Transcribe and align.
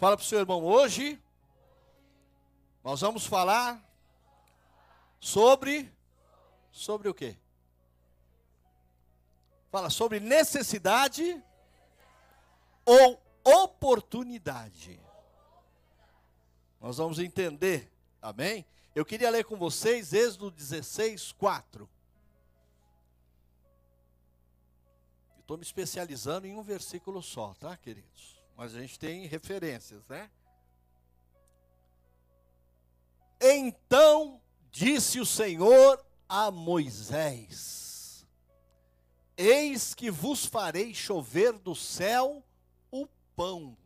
Fala 0.00 0.16
para 0.16 0.24
o 0.24 0.26
seu 0.26 0.38
irmão, 0.38 0.64
hoje 0.64 1.22
nós 2.82 3.02
vamos 3.02 3.26
falar 3.26 3.86
sobre 5.20 5.92
sobre 6.72 7.06
o 7.06 7.12
quê? 7.12 7.36
Fala 9.70 9.90
sobre 9.90 10.18
necessidade 10.18 11.44
ou 12.86 13.22
oportunidade. 13.44 14.98
Nós 16.80 16.96
vamos 16.96 17.18
entender, 17.18 17.92
amém? 18.22 18.64
Eu 18.94 19.04
queria 19.04 19.28
ler 19.28 19.44
com 19.44 19.58
vocês 19.58 20.14
Êxodo 20.14 20.50
16, 20.50 21.32
4. 21.32 21.86
Estou 25.40 25.58
me 25.58 25.62
especializando 25.62 26.46
em 26.46 26.56
um 26.56 26.62
versículo 26.62 27.22
só, 27.22 27.52
tá, 27.60 27.76
queridos? 27.76 28.39
Mas 28.60 28.74
a 28.74 28.80
gente 28.82 28.98
tem 28.98 29.24
referências, 29.24 30.06
né? 30.06 30.30
Então 33.40 34.38
disse 34.70 35.18
o 35.18 35.24
Senhor 35.24 35.98
a 36.28 36.50
Moisés: 36.50 38.26
Eis 39.34 39.94
que 39.94 40.10
vos 40.10 40.44
farei 40.44 40.92
chover 40.92 41.54
do 41.54 41.74
céu 41.74 42.44
o 42.90 43.06
pão. 43.34 43.78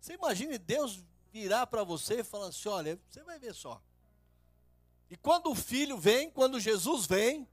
Você 0.00 0.14
imagine 0.14 0.56
Deus 0.56 1.04
virar 1.30 1.66
para 1.66 1.84
você 1.84 2.20
e 2.20 2.24
falar 2.24 2.46
assim: 2.46 2.70
olha, 2.70 2.98
você 3.10 3.22
vai 3.22 3.38
ver 3.38 3.54
só. 3.54 3.78
E 5.10 5.18
quando 5.18 5.50
o 5.50 5.54
filho 5.54 5.98
vem, 5.98 6.30
quando 6.30 6.58
Jesus 6.58 7.04
vem, 7.04 7.46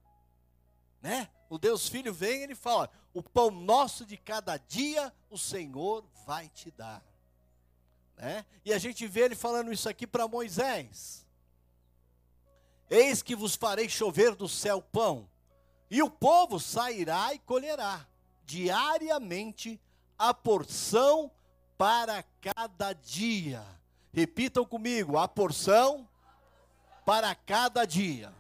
né? 1.02 1.30
O 1.50 1.58
Deus 1.58 1.88
Filho 1.88 2.14
vem, 2.14 2.44
ele 2.44 2.56
fala: 2.56 2.90
"O 3.14 3.24
pão 3.24 3.50
nosso 3.50 4.06
de 4.06 4.18
cada 4.18 4.58
dia 4.58 5.14
o 5.30 5.38
Senhor 5.38 6.06
vai 6.26 6.50
te 6.50 6.72
dar". 6.72 7.04
Né? 8.18 8.46
E 8.66 8.74
a 8.74 8.78
gente 8.78 9.08
vê 9.08 9.22
ele 9.22 9.36
falando 9.36 9.72
isso 9.72 9.88
aqui 9.88 10.06
para 10.06 10.28
Moisés. 10.28 11.26
Eis 12.90 13.22
que 13.22 13.36
vos 13.36 13.56
farei 13.56 13.88
chover 13.88 14.36
do 14.36 14.50
céu 14.50 14.82
pão, 14.82 15.30
e 15.90 16.02
o 16.02 16.10
povo 16.10 16.60
sairá 16.60 17.34
e 17.34 17.40
colherá 17.40 18.06
diariamente 18.46 19.80
a 20.18 20.34
porção 20.34 21.32
para 21.78 22.24
cada 22.42 22.94
dia. 22.94 23.64
Repitam 24.12 24.66
comigo: 24.66 25.18
a 25.18 25.28
porção 25.28 26.08
para 27.06 27.34
cada 27.34 27.86
dia. 27.86 28.34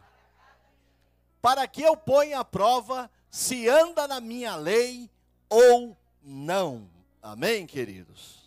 Para 1.42 1.68
que 1.68 1.82
eu 1.82 1.96
ponha 1.96 2.40
à 2.40 2.46
prova 2.46 3.10
se 3.30 3.68
anda 3.70 4.08
na 4.08 4.20
minha 4.20 4.56
lei 4.56 5.10
ou 5.50 5.96
não. 6.24 6.90
Amém, 7.22 7.66
queridos? 7.66 8.40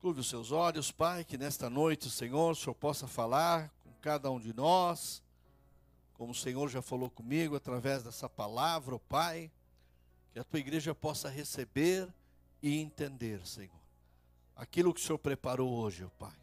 Curve 0.00 0.20
os 0.20 0.28
seus 0.28 0.50
olhos, 0.50 0.90
Pai, 0.90 1.24
que 1.24 1.36
nesta 1.36 1.68
noite, 1.68 2.10
Senhor, 2.10 2.52
o 2.52 2.56
Senhor 2.56 2.74
possa 2.74 3.06
falar 3.06 3.70
com 3.84 3.92
cada 4.00 4.30
um 4.30 4.40
de 4.40 4.54
nós, 4.54 5.22
como 6.14 6.32
o 6.32 6.34
Senhor 6.34 6.68
já 6.68 6.80
falou 6.80 7.10
comigo 7.10 7.54
através 7.54 8.02
dessa 8.02 8.28
palavra, 8.28 8.94
ó 8.94 8.98
Pai 8.98 9.50
que 10.32 10.38
a 10.38 10.44
tua 10.44 10.60
igreja 10.60 10.94
possa 10.94 11.28
receber 11.28 12.08
e 12.62 12.78
entender, 12.78 13.44
Senhor, 13.46 13.70
aquilo 14.54 14.94
que 14.94 15.00
o 15.00 15.02
Senhor 15.02 15.18
preparou 15.18 15.70
hoje, 15.70 16.04
ó 16.04 16.08
Pai. 16.18 16.36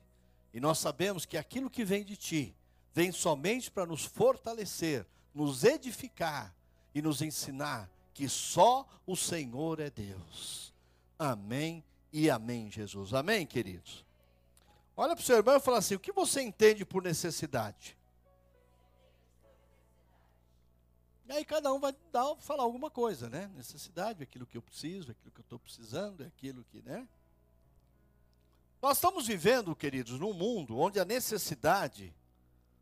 E 0.54 0.60
nós 0.60 0.80
sabemos 0.80 1.26
que 1.26 1.38
aquilo 1.38 1.70
que 1.70 1.86
vem 1.86 2.04
de 2.04 2.16
Ti, 2.16 2.56
vem 2.94 3.12
somente 3.12 3.70
para 3.70 3.86
nos 3.86 4.04
fortalecer, 4.06 5.06
nos 5.34 5.64
edificar 5.64 6.56
e 6.96 7.02
nos 7.02 7.22
ensinar 7.22 7.90
que 8.14 8.28
só 8.28 8.88
o 9.06 9.16
Senhor 9.16 9.80
é 9.80 9.90
Deus. 9.90 10.74
Amém 11.20 11.84
e 12.12 12.30
amém, 12.30 12.72
Jesus. 12.72 13.14
Amém, 13.14 13.46
queridos? 13.46 14.04
Olha 14.96 15.16
para 15.16 15.22
o 15.22 15.26
seu 15.26 15.38
irmão 15.38 15.56
e 15.56 15.60
fala 15.60 15.78
assim: 15.78 15.94
o 15.94 16.00
que 16.00 16.12
você 16.12 16.42
entende 16.42 16.84
por 16.84 17.04
necessidade? 17.04 17.96
E 21.28 21.32
aí 21.34 21.44
cada 21.44 21.74
um 21.74 21.80
vai 21.80 21.94
dar, 22.12 22.36
falar 22.38 22.64
alguma 22.64 22.90
coisa, 22.90 23.30
né? 23.30 23.52
Necessidade, 23.54 24.24
aquilo 24.24 24.48
que 24.48 24.58
eu 24.58 24.62
preciso, 24.62 25.12
aquilo 25.12 25.32
que 25.32 25.40
eu 25.40 25.44
estou 25.44 25.60
precisando, 25.60 26.24
é 26.24 26.28
aquilo 26.28 26.64
que, 26.64 26.82
né? 26.82 27.08
Nós 28.82 28.98
estamos 28.98 29.26
vivendo, 29.26 29.76
queridos, 29.76 30.20
num 30.20 30.34
mundo 30.34 30.78
onde 30.78 31.00
a 31.00 31.06
necessidade 31.06 32.14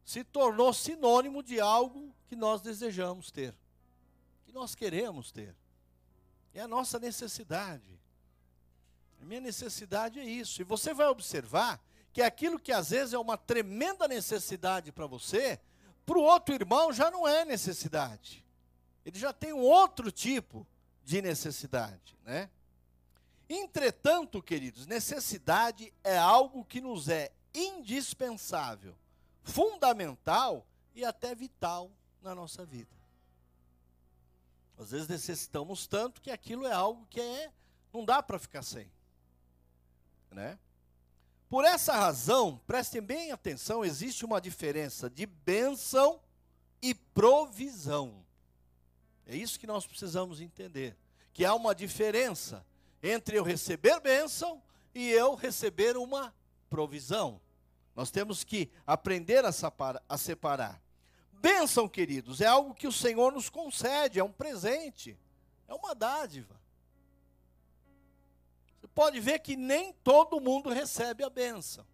se 0.04 0.24
tornou 0.24 0.74
sinônimo 0.74 1.42
de 1.42 1.60
algo 1.60 2.14
que 2.28 2.36
nós 2.36 2.62
desejamos 2.62 3.32
ter, 3.32 3.56
que 4.46 4.52
nós 4.52 4.76
queremos 4.76 5.32
ter. 5.32 5.56
É 6.54 6.62
a 6.62 6.68
nossa 6.68 7.00
necessidade. 7.00 8.00
A 9.22 9.26
minha 9.26 9.42
necessidade 9.42 10.20
é 10.20 10.24
isso. 10.24 10.62
E 10.62 10.66
você 10.66 10.94
vai 10.94 11.08
observar 11.08 11.82
que 12.14 12.22
aquilo 12.22 12.60
que 12.60 12.72
às 12.72 12.92
vezes 12.92 13.14
é 13.14 13.18
uma 13.18 13.38
tremenda 13.38 14.08
necessidade 14.08 14.92
para 14.92 15.08
você, 15.08 15.60
para 16.06 16.18
o 16.18 16.22
outro 16.22 16.54
irmão 16.54 16.94
já 16.94 17.10
não 17.10 17.28
é 17.28 17.44
necessidade. 17.44 18.46
Ele 19.06 19.18
já 19.18 19.34
tem 19.34 19.54
um 19.54 19.62
outro 19.62 20.12
tipo 20.12 20.66
de 21.04 21.22
necessidade, 21.22 22.18
né? 22.24 22.50
Entretanto, 23.50 24.42
queridos, 24.42 24.88
necessidade 24.88 25.94
é 26.04 26.18
algo 26.18 26.66
que 26.66 26.82
nos 26.82 27.08
é 27.08 27.32
indispensável, 27.54 28.96
fundamental 29.44 30.66
e 30.94 31.06
até 31.06 31.36
vital 31.36 31.92
na 32.22 32.34
nossa 32.34 32.66
vida. 32.66 32.90
Às 34.78 34.92
vezes 34.92 35.08
necessitamos 35.08 35.88
tanto 35.88 36.22
que 36.22 36.32
aquilo 36.32 36.66
é 36.66 36.74
algo 36.74 37.06
que 37.10 37.22
é, 37.22 37.52
não 37.94 38.04
dá 38.04 38.22
para 38.22 38.40
ficar 38.40 38.64
sem, 38.64 38.92
né? 40.32 40.60
Por 41.48 41.64
essa 41.64 41.94
razão, 41.94 42.60
prestem 42.66 43.02
bem 43.02 43.32
atenção, 43.32 43.86
existe 43.86 44.26
uma 44.26 44.42
diferença 44.42 45.10
de 45.10 45.26
bênção 45.26 46.20
e 46.82 46.94
provisão. 46.94 48.26
É 49.26 49.36
isso 49.36 49.60
que 49.60 49.68
nós 49.68 49.86
precisamos 49.86 50.42
entender. 50.42 50.98
Que 51.34 51.46
há 51.46 51.54
uma 51.54 51.74
diferença 51.74 52.66
entre 53.08 53.38
eu 53.38 53.44
receber 53.44 54.00
bênção 54.00 54.62
e 54.94 55.10
eu 55.10 55.36
receber 55.36 55.98
uma 55.98 56.34
provisão. 56.70 57.40
Nós 57.96 58.12
temos 58.12 58.44
que 58.44 58.70
aprender 58.86 59.44
a 59.46 60.18
separar. 60.18 60.82
Bênção, 61.32 61.88
queridos, 61.88 62.42
é 62.42 62.46
algo 62.46 62.74
que 62.74 62.88
o 62.88 62.92
Senhor 62.92 63.32
nos 63.32 63.50
concede, 63.50 64.20
é 64.20 64.24
um 64.24 64.32
presente, 64.32 65.18
é 65.68 65.74
uma 65.74 65.94
dádiva 65.94 66.56
pode 68.96 69.20
ver 69.20 69.40
que 69.40 69.58
nem 69.58 69.92
todo 69.92 70.40
mundo 70.40 70.70
recebe 70.70 71.22
a 71.22 71.30
benção. 71.30 71.86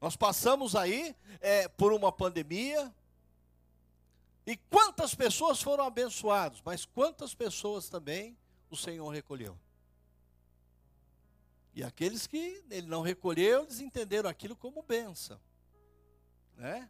Nós 0.00 0.16
passamos 0.16 0.74
aí 0.74 1.16
é, 1.40 1.68
por 1.68 1.92
uma 1.92 2.10
pandemia, 2.10 2.92
e 4.44 4.56
quantas 4.56 5.14
pessoas 5.14 5.62
foram 5.62 5.84
abençoadas, 5.84 6.60
mas 6.62 6.84
quantas 6.84 7.34
pessoas 7.34 7.88
também 7.88 8.36
o 8.74 8.76
Senhor 8.76 9.08
recolheu. 9.08 9.58
E 11.74 11.82
aqueles 11.82 12.26
que 12.26 12.62
ele 12.70 12.86
não 12.86 13.02
recolheu, 13.02 13.62
eles 13.62 13.80
entenderam 13.80 14.28
aquilo 14.28 14.54
como 14.54 14.82
bênção. 14.82 15.40
Né? 16.56 16.88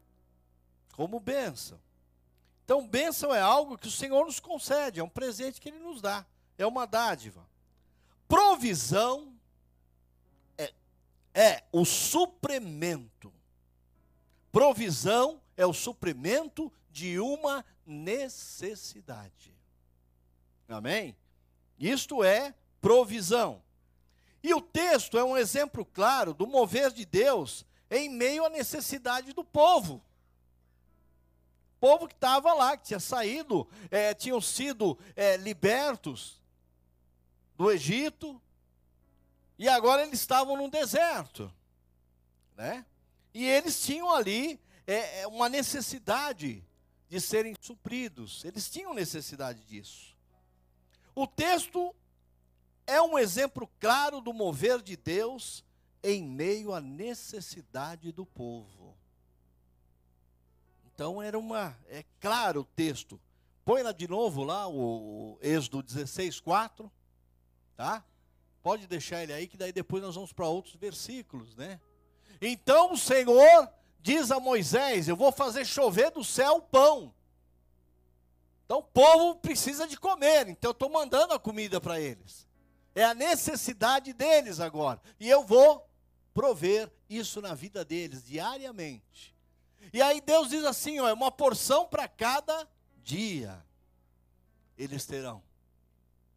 Como 0.93 1.19
bênção. 1.21 1.81
Então, 2.65 2.87
bênção 2.87 3.35
é 3.35 3.41
algo 3.41 3.79
que 3.79 3.89
o 3.89 3.91
Senhor 3.91 4.25
nos 4.25 4.41
concede, 4.41 5.01
é 5.01 5.05
um 5.05 5.09
presente 5.09 5.61
que 5.61 5.69
ele 5.69 5.79
nos 5.79 6.01
dá, 6.01 6.27
é 6.57 6.67
uma 6.67 6.87
dádiva. 6.87 7.47
Provisão 8.27 9.35
é, 10.57 10.73
é 11.35 11.65
o 11.71 11.85
suprimento. 11.85 13.33
Provisão 14.51 15.41
é 15.57 15.67
o 15.67 15.75
suprimento 15.75 16.73
de 16.91 17.19
uma 17.19 17.65
necessidade. 17.87 19.55
Amém? 20.69 21.15
Isto 21.79 22.23
é 22.23 22.55
provisão. 22.81 23.63
E 24.43 24.53
o 24.53 24.61
texto 24.61 25.19
é 25.19 25.25
um 25.25 25.37
exemplo 25.37 25.85
claro 25.85 26.35
do 26.35 26.47
mover 26.47 26.93
de 26.93 27.05
Deus 27.05 27.65
em 27.91 28.09
meio 28.09 28.45
à 28.45 28.51
necessidade 28.51 29.33
do 29.33 29.45
povo. 29.45 30.03
O 31.77 31.81
povo 31.81 32.09
que 32.09 32.15
estava 32.15 32.53
lá, 32.53 32.77
que 32.77 32.85
tinha 32.85 33.01
saído, 33.01 33.69
é, 33.91 34.15
tinham 34.15 34.41
sido 34.41 34.99
é, 35.15 35.37
libertos 35.37 36.43
do 37.57 37.71
Egito, 37.71 38.41
e 39.59 39.69
agora 39.69 40.03
eles 40.03 40.21
estavam 40.21 40.57
no 40.57 40.69
deserto, 40.69 41.53
né? 42.57 42.85
E 43.33 43.47
eles 43.47 43.81
tinham 43.83 44.11
ali 44.11 44.61
é, 44.87 45.21
é, 45.21 45.27
uma 45.27 45.49
necessidade 45.49 46.65
de 47.09 47.21
serem 47.21 47.55
supridos, 47.61 48.45
eles 48.45 48.69
tinham 48.69 48.93
necessidade 48.93 49.65
disso. 49.65 50.14
O 51.15 51.27
texto 51.27 51.95
é 52.87 53.01
um 53.01 53.19
exemplo 53.19 53.69
claro 53.81 54.21
do 54.21 54.33
mover 54.33 54.83
de 54.83 54.97
Deus 54.97 55.65
em 56.03 56.23
meio 56.23 56.75
à 56.75 56.81
necessidade 56.81 58.13
do 58.13 58.27
povo. 58.27 58.97
Então 60.87 61.23
era 61.23 61.39
uma, 61.39 61.77
é 61.89 62.05
claro 62.21 62.61
o 62.61 62.65
texto, 62.65 63.21
Põe 63.65 63.83
lá 63.83 63.93
de 63.93 64.07
novo 64.07 64.45
lá 64.45 64.69
o 64.69 65.39
Êxodo 65.41 65.83
16, 65.83 66.39
4. 66.41 66.93
Tá? 67.77 68.05
Pode 68.63 68.87
deixar 68.87 69.23
ele 69.23 69.33
aí, 69.33 69.47
que 69.47 69.57
daí 69.57 69.73
depois 69.73 70.03
nós 70.03 70.15
vamos 70.15 70.33
para 70.33 70.47
outros 70.47 70.75
versículos, 70.75 71.57
né? 71.57 71.81
Então 72.41 72.93
o 72.93 72.97
Senhor 72.97 73.71
diz 74.01 74.31
a 74.31 74.39
Moisés: 74.39 75.09
Eu 75.09 75.17
vou 75.17 75.33
fazer 75.33 75.65
chover 75.65 76.11
do 76.11 76.23
céu 76.23 76.61
pão. 76.61 77.15
Então 78.75 78.81
o 78.81 78.83
povo 78.83 79.37
precisa 79.37 79.87
de 79.87 79.97
comer, 79.97 80.49
então 80.49 80.71
eu 80.71 80.73
estou 80.73 80.91
mandando 80.91 81.33
a 81.33 81.39
comida 81.39 81.81
para 81.81 82.01
eles. 82.01 82.45
É 82.93 83.05
a 83.05 83.15
necessidade 83.15 84.13
deles 84.13 84.59
agora. 84.59 85.01
E 85.21 85.31
eu 85.31 85.45
vou 85.45 85.89
prover 86.33 86.91
isso 87.09 87.41
na 87.41 87.55
vida 87.55 87.85
deles 87.85 88.25
diariamente. 88.25 89.33
E 89.93 90.03
aí 90.03 90.21
Deus 90.21 90.49
diz 90.49 90.65
assim: 90.65 90.99
ó, 90.99 91.07
é 91.07 91.13
uma 91.13 91.31
porção 91.31 91.87
para 91.87 92.09
cada 92.09 92.69
dia. 93.05 93.65
Eles 94.77 95.07
terão. 95.07 95.41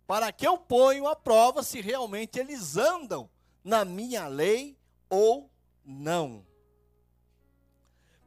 Para 0.06 0.32
que 0.32 0.46
eu 0.46 0.60
ponho 0.60 1.08
a 1.08 1.16
prova 1.16 1.64
se 1.64 1.82
realmente 1.82 2.38
eles 2.38 2.78
andam 2.78 3.28
na 3.64 3.84
minha 3.84 4.28
lei 4.28 4.78
ou 5.10 5.50
não. 5.84 6.46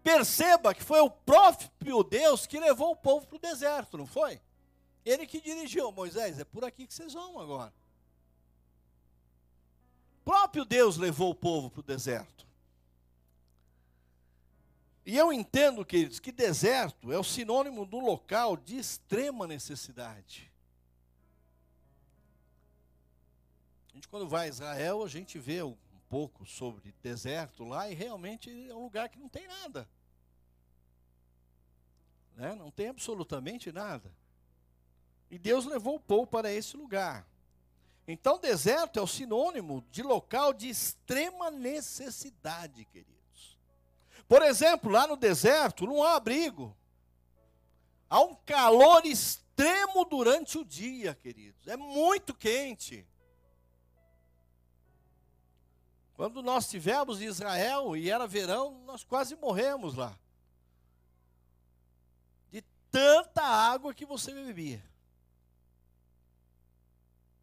Perceba 0.02 0.74
que 0.74 0.82
foi 0.82 1.00
o 1.00 1.10
próprio 1.10 2.02
Deus 2.02 2.46
que 2.46 2.58
levou 2.58 2.92
o 2.92 2.96
povo 2.96 3.26
para 3.26 3.36
o 3.36 3.40
deserto, 3.40 3.98
não 3.98 4.06
foi? 4.06 4.40
Ele 5.04 5.26
que 5.26 5.40
dirigiu, 5.40 5.92
Moisés, 5.92 6.38
é 6.38 6.44
por 6.44 6.64
aqui 6.64 6.86
que 6.86 6.94
vocês 6.94 7.12
vão 7.12 7.38
agora. 7.38 7.72
O 10.20 10.24
próprio 10.24 10.64
Deus 10.64 10.96
levou 10.96 11.30
o 11.30 11.34
povo 11.34 11.70
para 11.70 11.80
o 11.80 11.82
deserto. 11.82 12.46
E 15.04 15.16
eu 15.16 15.32
entendo, 15.32 15.84
queridos, 15.84 16.20
que 16.20 16.30
deserto 16.30 17.10
é 17.10 17.18
o 17.18 17.24
sinônimo 17.24 17.84
do 17.84 17.98
local 17.98 18.56
de 18.56 18.78
extrema 18.78 19.46
necessidade. 19.46 20.50
A 23.90 23.94
gente, 23.94 24.08
quando 24.08 24.28
vai 24.28 24.46
a 24.46 24.48
Israel, 24.48 25.02
a 25.02 25.08
gente 25.08 25.38
vê 25.38 25.62
um 25.62 25.76
pouco 26.10 26.44
sobre 26.44 26.92
deserto 27.00 27.64
lá 27.64 27.88
e 27.88 27.94
realmente 27.94 28.50
é 28.68 28.74
um 28.74 28.82
lugar 28.82 29.08
que 29.08 29.18
não 29.18 29.28
tem 29.28 29.46
nada. 29.46 29.88
Né? 32.34 32.54
Não 32.56 32.70
tem 32.70 32.88
absolutamente 32.88 33.70
nada. 33.70 34.12
E 35.30 35.38
Deus 35.38 35.64
levou 35.64 35.94
o 35.94 36.00
povo 36.00 36.26
para 36.26 36.52
esse 36.52 36.76
lugar. 36.76 37.24
Então, 38.08 38.40
deserto 38.40 38.98
é 38.98 39.02
o 39.02 39.06
sinônimo 39.06 39.84
de 39.92 40.02
local 40.02 40.52
de 40.52 40.68
extrema 40.68 41.48
necessidade, 41.48 42.84
queridos. 42.86 43.56
Por 44.26 44.42
exemplo, 44.42 44.90
lá 44.90 45.06
no 45.06 45.16
deserto 45.16 45.86
não 45.86 46.02
há 46.02 46.16
abrigo. 46.16 46.76
Há 48.08 48.20
um 48.20 48.34
calor 48.34 49.06
extremo 49.06 50.04
durante 50.04 50.58
o 50.58 50.64
dia, 50.64 51.14
queridos. 51.14 51.68
É 51.68 51.76
muito 51.76 52.34
quente. 52.34 53.06
Quando 56.20 56.42
nós 56.42 56.64
estivemos 56.64 57.22
em 57.22 57.24
Israel 57.24 57.96
e 57.96 58.10
era 58.10 58.26
verão, 58.26 58.78
nós 58.84 59.02
quase 59.02 59.34
morremos 59.36 59.94
lá. 59.94 60.14
De 62.52 62.60
tanta 62.90 63.42
água 63.42 63.94
que 63.94 64.04
você 64.04 64.30
bebia. 64.30 64.84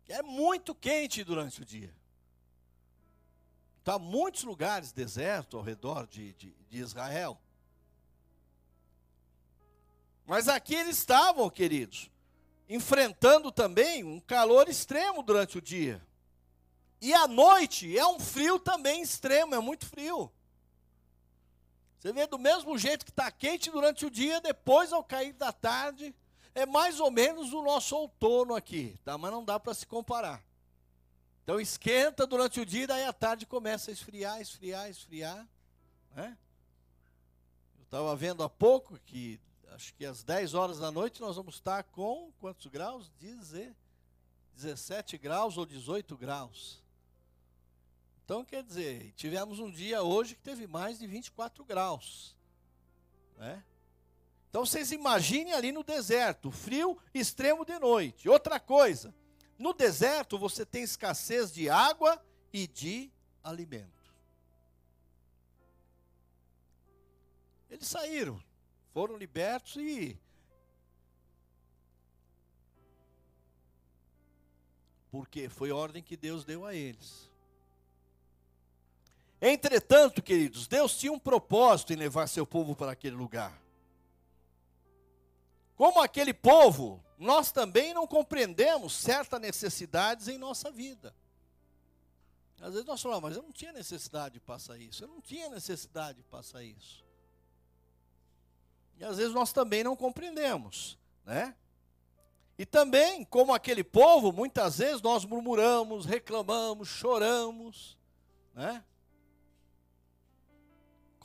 É 0.08 0.22
muito 0.22 0.76
quente 0.76 1.24
durante 1.24 1.64
o 1.64 1.66
dia. 1.66 1.92
Está 3.80 3.98
muitos 3.98 4.44
lugares 4.44 4.92
deserto 4.92 5.58
ao 5.58 5.64
redor 5.64 6.06
de, 6.06 6.34
de, 6.34 6.52
de 6.70 6.78
Israel. 6.78 7.36
Mas 10.24 10.48
aqui 10.48 10.76
eles 10.76 11.00
estavam, 11.00 11.50
queridos, 11.50 12.12
enfrentando 12.70 13.52
também 13.52 14.04
um 14.04 14.20
calor 14.20 14.70
extremo 14.70 15.24
durante 15.24 15.58
o 15.58 15.62
dia. 15.64 16.07
E 17.02 17.14
à 17.14 17.28
noite 17.28 17.98
é 17.98 18.06
um 18.08 18.20
frio 18.20 18.60
também 18.60 19.02
extremo, 19.02 19.54
é 19.54 19.60
muito 19.60 19.86
frio. 19.86 20.32
Você 22.00 22.12
vê 22.12 22.26
do 22.26 22.40
mesmo 22.40 22.78
jeito 22.78 23.06
que 23.06 23.12
está 23.12 23.30
quente 23.32 23.70
durante 23.70 24.06
o 24.06 24.10
dia, 24.10 24.40
depois 24.40 24.94
ao 24.94 25.04
cair 25.04 25.34
da 25.34 25.52
tarde, 25.52 26.16
é 26.56 26.66
mais 26.66 27.00
ou 27.00 27.12
menos 27.12 27.54
o 27.54 27.62
nosso 27.62 27.96
outono 27.96 28.56
aqui, 28.56 28.98
tá? 29.04 29.18
mas 29.18 29.32
não 29.32 29.44
dá 29.44 29.60
para 29.60 29.74
se 29.74 29.86
comparar. 29.86 30.44
Então 31.44 31.60
esquenta 31.62 32.26
durante 32.26 32.60
o 32.60 32.66
dia, 32.66 32.88
daí 32.88 33.06
à 33.06 33.14
tarde 33.14 33.46
começa 33.46 33.92
a 33.92 33.94
esfriar, 33.94 34.42
esfriar, 34.42 34.90
esfriar. 34.90 35.48
Né? 36.16 36.38
Eu 37.78 37.84
estava 37.84 38.16
vendo 38.16 38.44
há 38.44 38.50
pouco 38.50 39.00
que, 39.06 39.40
acho 39.70 39.94
que 39.94 40.06
às 40.06 40.24
10 40.24 40.54
horas 40.56 40.80
da 40.80 40.92
noite, 40.92 41.22
nós 41.22 41.36
vamos 41.36 41.56
estar 41.56 41.84
com 41.84 42.32
quantos 42.40 42.66
graus? 42.68 43.12
17 44.56 45.18
graus 45.18 45.58
ou 45.58 45.66
18 45.66 46.18
graus. 46.18 46.87
Então, 48.28 48.44
quer 48.44 48.62
dizer, 48.62 49.14
tivemos 49.16 49.58
um 49.58 49.72
dia 49.72 50.04
hoje 50.04 50.36
que 50.36 50.42
teve 50.42 50.68
mais 50.68 51.00
de 51.00 51.08
24 51.08 51.64
graus. 51.64 52.36
Né? 53.38 53.64
Então 54.50 54.66
vocês 54.66 54.92
imaginem 54.92 55.54
ali 55.54 55.72
no 55.72 55.82
deserto, 55.82 56.52
frio 56.52 56.98
extremo 57.14 57.64
de 57.64 57.80
noite. 57.80 58.28
Outra 58.28 58.60
coisa, 58.60 59.16
no 59.58 59.72
deserto 59.72 60.38
você 60.38 60.66
tem 60.66 60.84
escassez 60.84 61.54
de 61.54 61.70
água 61.70 62.22
e 62.52 62.68
de 62.68 63.10
alimento. 63.42 64.14
Eles 67.70 67.88
saíram, 67.88 68.44
foram 68.94 69.16
libertos 69.16 69.78
e 69.78 70.20
porque 75.10 75.48
foi 75.48 75.72
ordem 75.72 76.04
que 76.04 76.18
Deus 76.18 76.44
deu 76.44 76.66
a 76.66 76.76
eles. 76.76 77.37
Entretanto, 79.42 80.22
queridos, 80.22 80.68
Deus 80.68 80.98
tinha 80.98 81.12
um 81.12 81.20
propósito 81.20 81.94
em 81.94 81.96
levar 81.96 82.28
seu 82.28 82.46
povo 82.46 82.76
para 82.76 82.92
aquele 82.92 83.16
lugar. 83.16 83.62
Como 85.76 86.02
aquele 86.02 86.34
povo, 86.34 87.04
nós 87.20 87.52
também 87.52 87.94
não 87.94 88.08
compreendemos 88.08 88.94
certas 88.94 89.40
necessidades 89.40 90.28
em 90.28 90.38
nossa 90.38 90.72
vida. 90.72 91.14
Às 92.60 92.74
vezes 92.74 92.88
nós 92.88 93.00
falamos, 93.00 93.30
mas 93.30 93.38
eu 93.38 93.44
não 93.44 93.52
tinha 93.52 93.72
necessidade 93.72 94.34
de 94.34 94.40
passar 94.40 94.78
isso, 94.80 95.04
eu 95.04 95.08
não 95.08 95.22
tinha 95.22 95.48
necessidade 95.50 96.18
de 96.18 96.24
passar 96.24 96.64
isso. 96.64 97.06
E 99.00 99.06
às 99.06 99.18
vezes 99.18 99.34
nós 99.34 99.54
também 99.54 99.84
não 99.84 99.96
compreendemos, 99.96 100.98
né? 101.24 101.56
E 102.58 102.66
também, 102.66 103.24
como 103.24 103.54
aquele 103.54 103.84
povo, 103.84 104.32
muitas 104.32 104.80
vezes 104.80 105.00
nós 105.04 105.24
murmuramos, 105.24 106.08
reclamamos, 106.08 106.88
choramos, 106.88 107.96
né? 108.56 108.84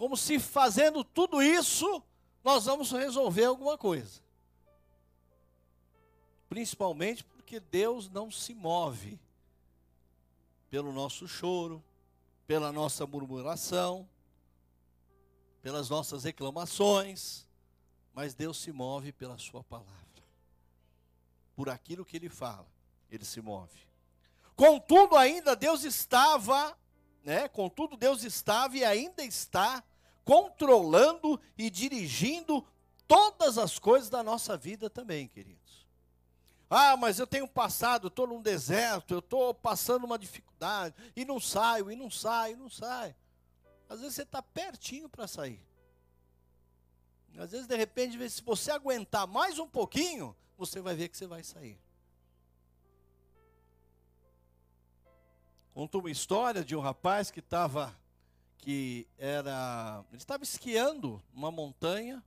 Como 0.03 0.17
se 0.17 0.41
fazendo 0.41 1.05
tudo 1.05 1.41
isso, 1.41 2.03
nós 2.43 2.65
vamos 2.65 2.91
resolver 2.91 3.45
alguma 3.45 3.79
coisa. 3.79 4.21
Principalmente 6.49 7.23
porque 7.23 7.61
Deus 7.61 8.11
não 8.11 8.29
se 8.29 8.53
move 8.53 9.17
pelo 10.69 10.93
nosso 10.93 11.29
choro, 11.29 11.81
pela 12.49 12.73
nossa 12.73 13.07
murmuração, 13.07 14.09
pelas 15.63 15.89
nossas 15.89 16.25
reclamações, 16.25 17.47
mas 18.13 18.35
Deus 18.35 18.59
se 18.59 18.73
move 18.73 19.13
pela 19.13 19.39
Sua 19.39 19.63
palavra. 19.63 20.25
Por 21.55 21.69
aquilo 21.69 22.05
que 22.05 22.17
Ele 22.17 22.29
fala, 22.29 22.67
Ele 23.09 23.25
se 23.25 23.41
move. 23.41 23.79
Contudo, 24.57 25.17
ainda 25.17 25.55
Deus 25.55 25.85
estava, 25.85 26.77
né? 27.23 27.47
Contudo, 27.47 27.97
Deus 27.97 28.25
estava 28.25 28.77
e 28.77 28.85
ainda 28.85 29.23
está 29.23 29.81
controlando 30.25 31.41
e 31.57 31.71
dirigindo 31.71 32.67
todas 33.07 33.59
as 33.59 33.79
coisas 33.79 34.09
da 34.09 34.23
nossa 34.23 34.57
vida 34.57 34.89
também, 34.89 35.29
querido. 35.29 35.61
Ah, 36.75 36.97
mas 36.97 37.19
eu 37.19 37.27
tenho 37.27 37.47
passado, 37.47 38.09
estou 38.09 38.27
num 38.27 38.41
deserto, 38.41 39.13
eu 39.13 39.19
estou 39.19 39.53
passando 39.53 40.05
uma 40.05 40.19
dificuldade, 40.19 40.95
e 41.15 41.23
não 41.23 41.39
saio, 41.39 41.91
e 41.91 41.97
não 41.97 42.11
saio, 42.11 42.55
e 42.55 42.59
não 42.59 42.71
saio. 42.71 43.15
Às 43.91 44.01
vezes 44.01 44.15
você 44.15 44.23
está 44.23 44.41
pertinho 44.41 45.07
para 45.07 45.29
sair. 45.29 45.63
Às 47.39 47.51
vezes, 47.51 47.67
de 47.67 47.77
repente, 47.77 48.31
se 48.31 48.43
você 48.43 48.71
aguentar 48.71 49.27
mais 49.27 49.59
um 49.59 49.69
pouquinho, 49.69 50.35
você 50.57 50.81
vai 50.81 50.95
ver 50.95 51.09
que 51.09 51.17
você 51.17 51.27
vai 51.27 51.43
sair. 51.43 51.79
Contou 55.75 56.01
uma 56.01 56.11
história 56.11 56.63
de 56.65 56.77
um 56.77 56.81
rapaz 56.81 57.31
que 57.31 57.41
estava, 57.41 57.95
que 58.63 59.09
era, 59.19 60.05
ele 60.11 60.19
estava 60.19 60.45
esquiando 60.45 61.21
uma 61.35 61.51
montanha, 61.51 62.25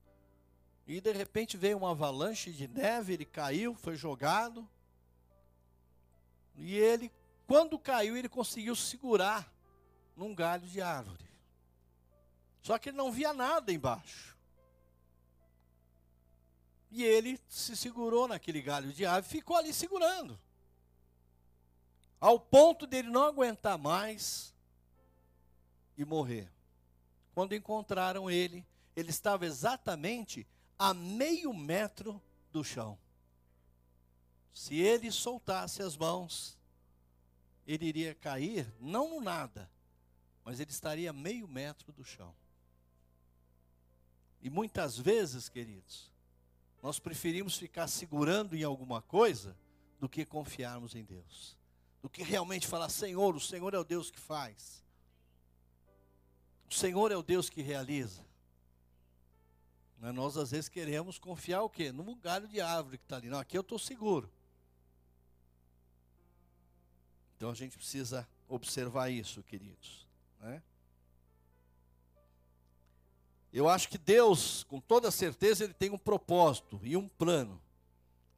e 0.85 0.99
de 0.99 1.13
repente 1.13 1.55
veio 1.55 1.77
uma 1.77 1.91
avalanche 1.91 2.51
de 2.51 2.67
neve, 2.67 3.13
ele 3.13 3.25
caiu, 3.25 3.73
foi 3.73 3.95
jogado. 3.95 4.69
E 6.57 6.75
ele, 6.75 7.11
quando 7.47 7.79
caiu, 7.79 8.17
ele 8.17 8.27
conseguiu 8.27 8.75
segurar 8.75 9.51
num 10.15 10.35
galho 10.35 10.67
de 10.67 10.81
árvore. 10.81 11.25
Só 12.61 12.77
que 12.77 12.89
ele 12.89 12.97
não 12.97 13.11
via 13.11 13.33
nada 13.33 13.71
embaixo. 13.71 14.37
E 16.91 17.03
ele 17.03 17.39
se 17.47 17.77
segurou 17.77 18.27
naquele 18.27 18.61
galho 18.61 18.91
de 18.91 19.05
ave, 19.05 19.27
ficou 19.27 19.55
ali 19.55 19.73
segurando. 19.73 20.39
Ao 22.19 22.39
ponto 22.39 22.85
dele 22.85 23.09
não 23.09 23.23
aguentar 23.23 23.77
mais 23.77 24.54
e 25.97 26.05
morrer. 26.05 26.51
Quando 27.33 27.55
encontraram 27.55 28.29
ele, 28.29 28.65
ele 28.95 29.09
estava 29.09 29.45
exatamente 29.45 30.47
a 30.77 30.93
meio 30.93 31.53
metro 31.53 32.21
do 32.51 32.63
chão. 32.63 32.97
Se 34.53 34.75
ele 34.75 35.11
soltasse 35.11 35.81
as 35.81 35.97
mãos, 35.97 36.57
ele 37.67 37.85
iria 37.85 38.15
cair, 38.15 38.73
não 38.79 39.09
no 39.09 39.19
nada, 39.19 39.69
mas 40.43 40.59
ele 40.59 40.71
estaria 40.71 41.09
a 41.09 41.13
meio 41.13 41.47
metro 41.47 41.91
do 41.91 42.05
chão. 42.05 42.33
E 44.41 44.49
muitas 44.49 44.97
vezes, 44.97 45.49
queridos, 45.49 46.11
nós 46.81 46.99
preferimos 46.99 47.57
ficar 47.57 47.87
segurando 47.87 48.55
em 48.55 48.63
alguma 48.63 49.01
coisa 49.01 49.57
do 49.99 50.07
que 50.07 50.23
confiarmos 50.23 50.93
em 50.93 51.03
Deus. 51.03 51.57
Do 51.99 52.09
que 52.09 52.21
realmente 52.21 52.67
falar, 52.67 52.89
Senhor, 52.89 53.35
o 53.35 53.41
Senhor 53.41 53.73
é 53.73 53.79
o 53.79 53.83
Deus 53.83 54.11
que 54.11 54.19
faz. 54.19 54.84
O 56.69 56.73
Senhor 56.73 57.11
é 57.11 57.15
o 57.15 57.23
Deus 57.23 57.49
que 57.49 57.61
realiza. 57.61 58.25
Mas 59.99 60.13
nós 60.13 60.37
às 60.37 60.51
vezes 60.51 60.69
queremos 60.69 61.17
confiar 61.17 61.61
o 61.61 61.69
quê? 61.69 61.91
No 61.91 62.15
galho 62.15 62.47
de 62.47 62.59
árvore 62.61 62.97
que 62.97 63.03
está 63.05 63.17
ali. 63.17 63.29
Não, 63.29 63.39
aqui 63.39 63.57
eu 63.57 63.61
estou 63.61 63.79
seguro. 63.79 64.29
Então 67.35 67.49
a 67.49 67.55
gente 67.55 67.77
precisa 67.77 68.27
observar 68.47 69.09
isso, 69.09 69.43
queridos. 69.43 70.07
Né? 70.39 70.61
Eu 73.51 73.69
acho 73.69 73.87
que 73.87 73.97
Deus, 73.97 74.63
com 74.65 74.79
toda 74.79 75.09
certeza, 75.09 75.63
Ele 75.63 75.73
tem 75.73 75.89
um 75.89 75.97
propósito 75.97 76.79
e 76.83 76.97
um 76.97 77.07
plano 77.07 77.61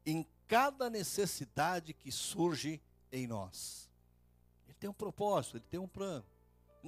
em 0.05 0.25
cada 0.47 0.89
necessidade 0.89 1.93
que 1.93 2.11
surge 2.11 2.79
em 3.11 3.27
nós. 3.27 3.89
Ele 4.67 4.75
tem 4.79 4.89
um 4.89 4.93
propósito, 4.93 5.57
Ele 5.57 5.65
tem 5.69 5.79
um 5.79 5.87
plano. 5.87 6.25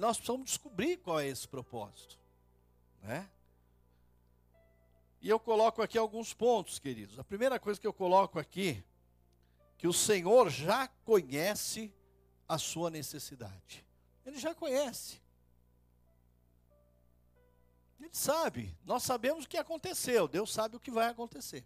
Nós 0.00 0.16
precisamos 0.16 0.46
descobrir 0.46 0.96
qual 0.96 1.20
é 1.20 1.28
esse 1.28 1.46
propósito. 1.46 2.18
Né? 3.02 3.28
E 5.20 5.28
eu 5.28 5.38
coloco 5.38 5.82
aqui 5.82 5.98
alguns 5.98 6.32
pontos, 6.32 6.78
queridos. 6.78 7.18
A 7.18 7.24
primeira 7.24 7.60
coisa 7.60 7.78
que 7.78 7.86
eu 7.86 7.92
coloco 7.92 8.38
aqui, 8.38 8.82
que 9.76 9.86
o 9.86 9.92
Senhor 9.92 10.48
já 10.48 10.88
conhece 10.88 11.94
a 12.48 12.56
sua 12.56 12.88
necessidade. 12.88 13.84
Ele 14.24 14.38
já 14.38 14.54
conhece. 14.54 15.20
Ele 18.00 18.08
sabe, 18.10 18.74
nós 18.86 19.02
sabemos 19.02 19.44
o 19.44 19.48
que 19.48 19.58
aconteceu, 19.58 20.26
Deus 20.26 20.50
sabe 20.50 20.76
o 20.76 20.80
que 20.80 20.90
vai 20.90 21.08
acontecer. 21.08 21.62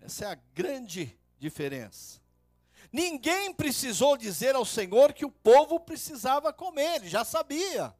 Essa 0.00 0.24
é 0.24 0.28
a 0.28 0.34
grande 0.54 1.18
diferença. 1.38 2.18
Ninguém 2.90 3.52
precisou 3.52 4.16
dizer 4.16 4.54
ao 4.54 4.64
Senhor 4.64 5.12
que 5.12 5.24
o 5.24 5.30
povo 5.30 5.78
precisava 5.78 6.52
comer, 6.52 6.96
ele 6.96 7.08
já 7.08 7.24
sabia. 7.24 7.94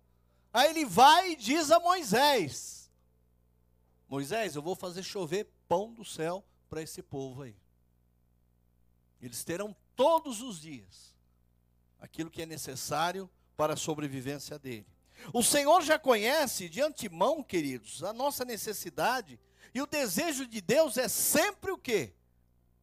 Aí 0.52 0.71
ele 0.71 0.85
vai 0.85 1.33
e 1.33 1.37
diz 1.37 1.71
a 1.71 1.78
Moisés: 1.78 2.90
Moisés, 4.09 4.54
eu 4.54 4.62
vou 4.62 4.75
fazer 4.75 5.02
chover 5.02 5.47
pão 5.68 5.92
do 5.92 6.04
céu 6.04 6.42
para 6.71 6.83
esse 6.83 7.02
povo 7.02 7.42
aí. 7.42 7.54
Eles 9.21 9.45
terão 9.45 9.76
todos 9.95 10.40
os 10.40 10.59
dias 10.61 11.14
aquilo 12.00 12.30
que 12.30 12.42
é 12.42 12.47
necessário 12.47 13.28
para 13.57 13.75
a 13.75 13.76
sobrevivência 13.76 14.59
dele. 14.59 14.87
O 15.35 15.42
Senhor 15.42 15.83
já 15.83 15.99
conhece 15.99 16.68
de 16.68 16.80
antemão, 16.80 17.42
queridos, 17.42 18.04
a 18.04 18.12
nossa 18.12 18.45
necessidade, 18.45 19.38
e 19.75 19.83
o 19.83 19.87
desejo 19.87 20.47
de 20.47 20.61
Deus 20.61 20.97
é 20.97 21.09
sempre 21.09 21.73
o 21.73 21.76
quê? 21.76 22.14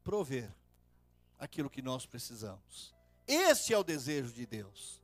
Prover 0.04 0.54
aquilo 1.40 1.70
que 1.70 1.82
nós 1.82 2.06
precisamos. 2.06 2.94
Esse 3.28 3.74
é 3.74 3.78
o 3.78 3.84
desejo 3.84 4.34
de 4.34 4.46
Deus. 4.46 5.02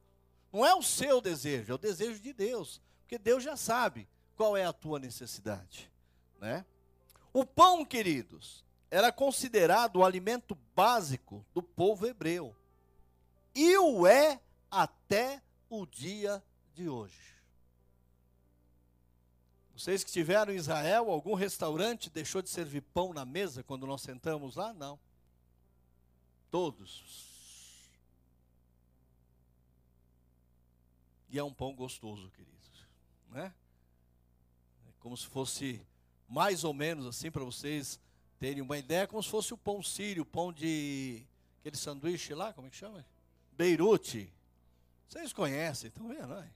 Não 0.51 0.65
é 0.65 0.73
o 0.75 0.83
seu 0.83 1.21
desejo, 1.21 1.71
é 1.71 1.75
o 1.75 1.79
desejo 1.79 2.19
de 2.19 2.33
Deus, 2.33 2.81
porque 3.01 3.17
Deus 3.17 3.43
já 3.43 3.55
sabe 3.55 4.07
qual 4.35 4.55
é 4.57 4.65
a 4.65 4.73
tua 4.73 4.99
necessidade, 4.99 5.89
né? 6.39 6.65
O 7.33 7.45
pão, 7.45 7.85
queridos, 7.85 8.65
era 8.89 9.11
considerado 9.11 9.97
o 9.97 10.03
alimento 10.03 10.57
básico 10.75 11.45
do 11.53 11.63
povo 11.63 12.05
hebreu. 12.05 12.53
E 13.55 13.77
o 13.77 14.05
é 14.05 14.41
até 14.69 15.41
o 15.69 15.85
dia 15.85 16.43
de 16.73 16.89
hoje. 16.89 17.31
Vocês 19.73 20.03
que 20.03 20.09
estiveram 20.09 20.53
em 20.53 20.57
Israel, 20.57 21.09
algum 21.09 21.33
restaurante 21.33 22.09
deixou 22.09 22.41
de 22.41 22.49
servir 22.49 22.81
pão 22.81 23.13
na 23.13 23.25
mesa 23.25 23.63
quando 23.63 23.87
nós 23.87 24.01
sentamos 24.01 24.55
lá? 24.55 24.73
Não. 24.73 24.99
Todos. 26.51 27.03
E 31.29 31.39
é 31.39 31.43
um 31.43 31.53
pão 31.53 31.73
gostoso, 31.73 32.29
queridos. 32.31 32.85
Né? 33.29 33.53
É 34.87 34.91
como 34.99 35.15
se 35.15 35.25
fosse 35.25 35.81
mais 36.27 36.63
ou 36.63 36.73
menos 36.73 37.05
assim 37.07 37.31
para 37.31 37.43
vocês 37.43 37.99
terem 38.37 38.61
uma 38.61 38.77
ideia, 38.77 39.07
como 39.07 39.23
se 39.23 39.29
fosse 39.29 39.53
o 39.53 39.57
pão 39.57 39.81
sírio, 39.81 40.23
o 40.23 40.25
pão 40.25 40.51
de 40.51 41.23
aquele 41.59 41.77
sanduíche 41.77 42.33
lá, 42.33 42.51
como 42.51 42.67
é 42.67 42.69
que 42.69 42.75
chama? 42.75 43.05
Beirute. 43.53 44.31
Vocês 45.07 45.31
conhecem, 45.31 45.87
estão 45.87 46.07
vendo? 46.07 46.27
Não 46.27 46.37
é? 46.37 46.51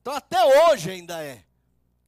Então 0.00 0.14
até 0.14 0.42
hoje 0.44 0.90
ainda 0.90 1.22
é. 1.22 1.44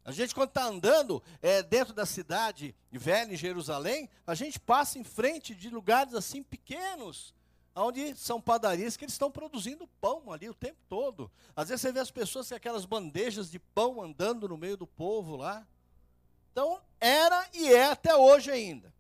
A 0.05 0.11
gente 0.11 0.35
quando 0.35 0.49
está 0.49 0.65
andando 0.65 1.23
é, 1.41 1.63
dentro 1.63 1.95
da 1.95 2.05
cidade 2.05 2.75
velha 2.91 3.33
em 3.33 3.37
Jerusalém, 3.37 4.11
a 4.27 4.35
gente 4.35 4.59
passa 4.59 4.99
em 4.99 5.05
frente 5.05 5.55
de 5.55 5.71
lugares 5.71 6.13
assim 6.13 6.43
pequenos, 6.43 7.33
onde 7.75 8.17
são 8.17 8.41
padarias 8.41 8.97
que 8.97 9.05
eles 9.05 9.15
estão 9.15 9.31
produzindo 9.31 9.87
pão 10.01 10.33
ali 10.33 10.49
o 10.49 10.55
tempo 10.55 10.79
todo. 10.89 11.31
Às 11.55 11.69
vezes 11.69 11.83
você 11.83 11.93
vê 11.93 12.01
as 12.01 12.11
pessoas 12.11 12.49
com 12.49 12.55
aquelas 12.55 12.85
bandejas 12.85 13.49
de 13.49 13.61
pão 13.61 14.03
andando 14.03 14.49
no 14.49 14.57
meio 14.57 14.77
do 14.77 14.87
povo 14.87 15.37
lá. 15.37 15.65
Então 16.51 16.81
era 16.99 17.49
e 17.55 17.73
é 17.73 17.87
até 17.87 18.15
hoje 18.15 18.51
ainda. 18.51 18.93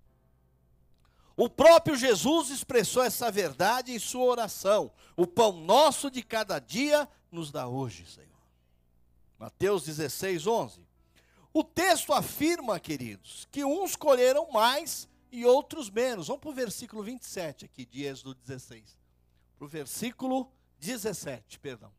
O 1.37 1.49
próprio 1.49 1.97
Jesus 1.97 2.51
expressou 2.51 3.03
essa 3.03 3.31
verdade 3.31 3.93
em 3.93 3.99
sua 3.99 4.25
oração. 4.25 4.93
O 5.17 5.27
pão 5.27 5.53
nosso 5.53 6.09
de 6.09 6.23
cada 6.23 6.61
dia 6.61 7.09
nos 7.31 7.51
dá 7.51 7.67
hoje, 7.67 8.07
Senhor. 8.07 8.29
Mateus 9.39 9.85
16, 9.85 10.47
11. 10.47 10.92
O 11.55 11.63
texto 11.63 12.13
afirma, 12.13 12.81
queridos, 12.81 13.47
que 13.51 13.65
uns 13.65 13.95
colheram 13.95 14.51
mais 14.51 15.09
e 15.31 15.45
outros 15.45 15.91
menos. 15.91 16.29
Vamos 16.29 16.41
para 16.41 16.51
o 16.51 16.55
versículo 16.55 17.03
27 17.03 17.65
aqui, 17.65 17.85
de 17.85 18.05
Êxodo 18.05 18.35
16. 18.35 18.97
Para 19.59 19.65
o 19.65 19.69
versículo 19.69 20.51
17, 20.79 21.59
perdão. 21.59 21.93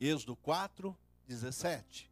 Êxodo 0.00 0.36
4, 0.36 0.96
17. 1.26 2.10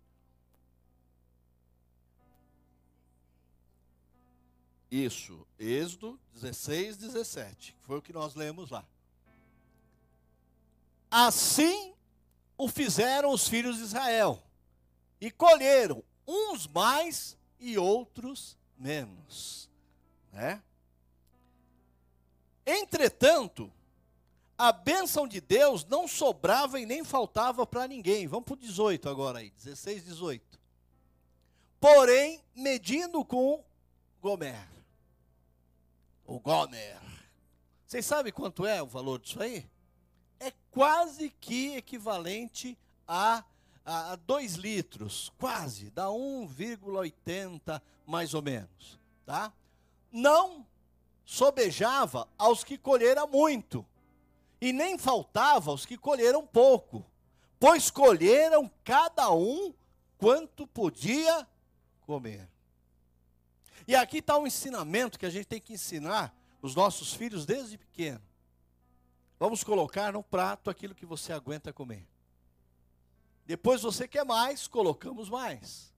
Isso, 4.90 5.46
Êxodo 5.58 6.20
16, 6.34 6.96
17. 6.96 7.76
Foi 7.80 7.98
o 7.98 8.02
que 8.02 8.12
nós 8.12 8.34
lemos 8.34 8.70
lá. 8.70 8.86
Assim 11.10 11.94
o 12.56 12.68
fizeram 12.68 13.32
os 13.32 13.48
filhos 13.48 13.78
de 13.78 13.82
Israel, 13.82 14.42
e 15.21 15.30
colheram 15.30 16.02
uns 16.26 16.66
mais 16.66 17.37
e 17.59 17.78
outros 17.78 18.56
menos, 18.76 19.71
né? 20.33 20.62
Entretanto, 22.66 23.73
a 24.56 24.73
bênção 24.73 25.28
de 25.28 25.40
Deus 25.40 25.85
não 25.85 26.09
sobrava 26.09 26.80
e 26.80 26.87
nem 26.87 27.04
faltava 27.04 27.66
para 27.66 27.87
ninguém. 27.87 28.26
Vamos 28.26 28.44
para 28.47 28.54
o 28.54 28.56
18 28.56 29.09
agora 29.09 29.40
aí, 29.40 29.50
16, 29.50 30.04
18. 30.04 30.61
Porém, 31.78 32.42
medindo 32.54 33.25
com 33.25 33.62
Gomer. 34.23 34.66
O 36.25 36.40
Gomer. 36.40 36.99
Vocês 37.87 38.06
sabem 38.06 38.33
quanto 38.33 38.64
é 38.64 38.83
o 38.83 38.87
valor 38.87 39.18
disso 39.18 39.42
aí? 39.42 39.68
é 40.44 40.52
quase 40.71 41.30
que 41.40 41.76
equivalente 41.76 42.78
a, 43.06 43.44
a 43.84 44.16
2 44.16 44.54
litros, 44.54 45.30
quase, 45.38 45.90
dá 45.90 46.06
1,80 46.06 47.82
mais 48.06 48.32
ou 48.34 48.42
menos, 48.42 48.98
tá? 49.26 49.52
Não 50.10 50.66
sobejava 51.24 52.28
aos 52.38 52.64
que 52.64 52.78
colheram 52.78 53.26
muito, 53.26 53.86
e 54.60 54.72
nem 54.72 54.96
faltava 54.96 55.70
aos 55.70 55.84
que 55.84 55.98
colheram 55.98 56.46
pouco, 56.46 57.04
pois 57.60 57.90
colheram 57.90 58.70
cada 58.82 59.30
um 59.30 59.74
quanto 60.16 60.66
podia 60.66 61.46
comer. 62.06 62.48
E 63.86 63.94
aqui 63.94 64.18
está 64.18 64.38
um 64.38 64.46
ensinamento 64.46 65.18
que 65.18 65.26
a 65.26 65.30
gente 65.30 65.46
tem 65.46 65.60
que 65.60 65.74
ensinar 65.74 66.34
os 66.62 66.74
nossos 66.74 67.12
filhos 67.12 67.44
desde 67.44 67.76
pequeno. 67.76 68.22
Vamos 69.38 69.62
colocar 69.62 70.12
no 70.12 70.22
prato 70.22 70.70
aquilo 70.70 70.94
que 70.94 71.04
você 71.04 71.32
aguenta 71.32 71.72
comer. 71.72 72.06
Depois 73.46 73.82
você 73.82 74.08
quer 74.08 74.24
mais, 74.24 74.66
colocamos 74.66 75.28
mais. 75.28 75.92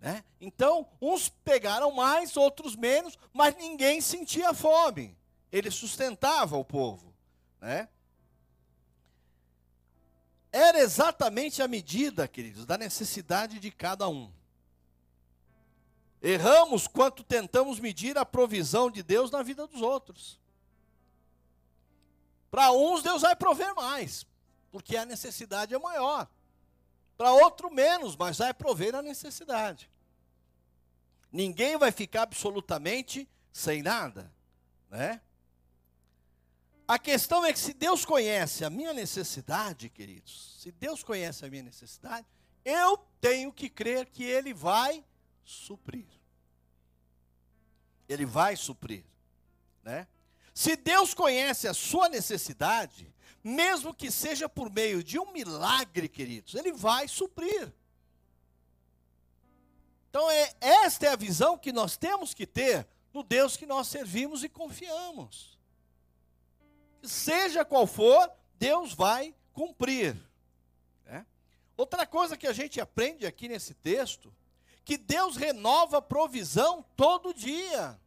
Né? 0.00 0.24
Então, 0.40 0.88
uns 1.00 1.28
pegaram 1.28 1.92
mais, 1.92 2.36
outros 2.36 2.74
menos, 2.74 3.18
mas 3.32 3.54
ninguém 3.56 4.00
sentia 4.00 4.54
fome. 4.54 5.16
Ele 5.52 5.70
sustentava 5.70 6.56
o 6.56 6.64
povo. 6.64 7.14
Né? 7.60 7.88
Era 10.50 10.80
exatamente 10.80 11.62
a 11.62 11.68
medida, 11.68 12.26
queridos, 12.26 12.64
da 12.66 12.76
necessidade 12.76 13.60
de 13.60 13.70
cada 13.70 14.08
um. 14.08 14.32
Erramos 16.22 16.86
quanto 16.86 17.22
tentamos 17.22 17.78
medir 17.78 18.18
a 18.18 18.26
provisão 18.26 18.90
de 18.90 19.02
Deus 19.02 19.30
na 19.30 19.42
vida 19.42 19.66
dos 19.66 19.80
outros. 19.80 20.40
Para 22.50 22.72
uns, 22.72 23.02
Deus 23.02 23.22
vai 23.22 23.36
prover 23.36 23.74
mais, 23.74 24.26
porque 24.70 24.96
a 24.96 25.04
necessidade 25.04 25.74
é 25.74 25.78
maior. 25.78 26.28
Para 27.16 27.32
outro, 27.32 27.70
menos, 27.70 28.16
mas 28.16 28.38
vai 28.38 28.54
prover 28.54 28.94
a 28.94 29.02
necessidade. 29.02 29.90
Ninguém 31.30 31.76
vai 31.76 31.92
ficar 31.92 32.22
absolutamente 32.22 33.28
sem 33.52 33.82
nada, 33.82 34.32
né? 34.88 35.20
A 36.88 36.98
questão 36.98 37.44
é 37.44 37.52
que 37.52 37.58
se 37.58 37.72
Deus 37.72 38.04
conhece 38.04 38.64
a 38.64 38.70
minha 38.70 38.92
necessidade, 38.92 39.88
queridos, 39.88 40.56
se 40.60 40.72
Deus 40.72 41.04
conhece 41.04 41.44
a 41.44 41.48
minha 41.48 41.62
necessidade, 41.62 42.26
eu 42.64 42.98
tenho 43.20 43.52
que 43.52 43.68
crer 43.68 44.06
que 44.06 44.24
Ele 44.24 44.52
vai 44.52 45.04
suprir. 45.44 46.08
Ele 48.08 48.26
vai 48.26 48.56
suprir, 48.56 49.04
né? 49.84 50.08
Se 50.52 50.74
Deus 50.74 51.14
conhece 51.14 51.68
a 51.68 51.74
sua 51.74 52.08
necessidade, 52.08 53.14
mesmo 53.42 53.94
que 53.94 54.10
seja 54.10 54.48
por 54.48 54.70
meio 54.70 55.02
de 55.02 55.18
um 55.18 55.32
milagre, 55.32 56.08
queridos, 56.08 56.54
Ele 56.54 56.72
vai 56.72 57.08
suprir. 57.08 57.72
Então, 60.08 60.30
é, 60.30 60.52
esta 60.60 61.06
é 61.06 61.08
a 61.10 61.16
visão 61.16 61.56
que 61.56 61.72
nós 61.72 61.96
temos 61.96 62.34
que 62.34 62.46
ter 62.46 62.86
no 63.12 63.22
Deus 63.22 63.56
que 63.56 63.66
nós 63.66 63.88
servimos 63.88 64.42
e 64.42 64.48
confiamos. 64.48 65.58
Seja 67.02 67.64
qual 67.64 67.86
for, 67.86 68.30
Deus 68.58 68.92
vai 68.92 69.34
cumprir. 69.52 70.16
Né? 71.06 71.24
Outra 71.76 72.06
coisa 72.06 72.36
que 72.36 72.46
a 72.46 72.52
gente 72.52 72.80
aprende 72.80 73.26
aqui 73.26 73.48
nesse 73.48 73.72
texto, 73.72 74.34
que 74.84 74.98
Deus 74.98 75.36
renova 75.36 75.98
a 75.98 76.02
provisão 76.02 76.84
todo 76.96 77.32
dia. 77.32 77.98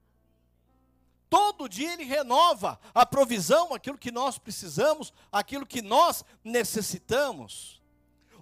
Todo 1.34 1.68
dia 1.68 1.94
Ele 1.94 2.04
renova 2.04 2.80
a 2.94 3.08
provisão, 3.08 3.74
aquilo 3.74 3.98
que 3.98 4.12
nós 4.12 4.38
precisamos, 4.38 5.12
aquilo 5.32 5.66
que 5.66 5.82
nós 5.82 6.24
necessitamos. 6.44 7.82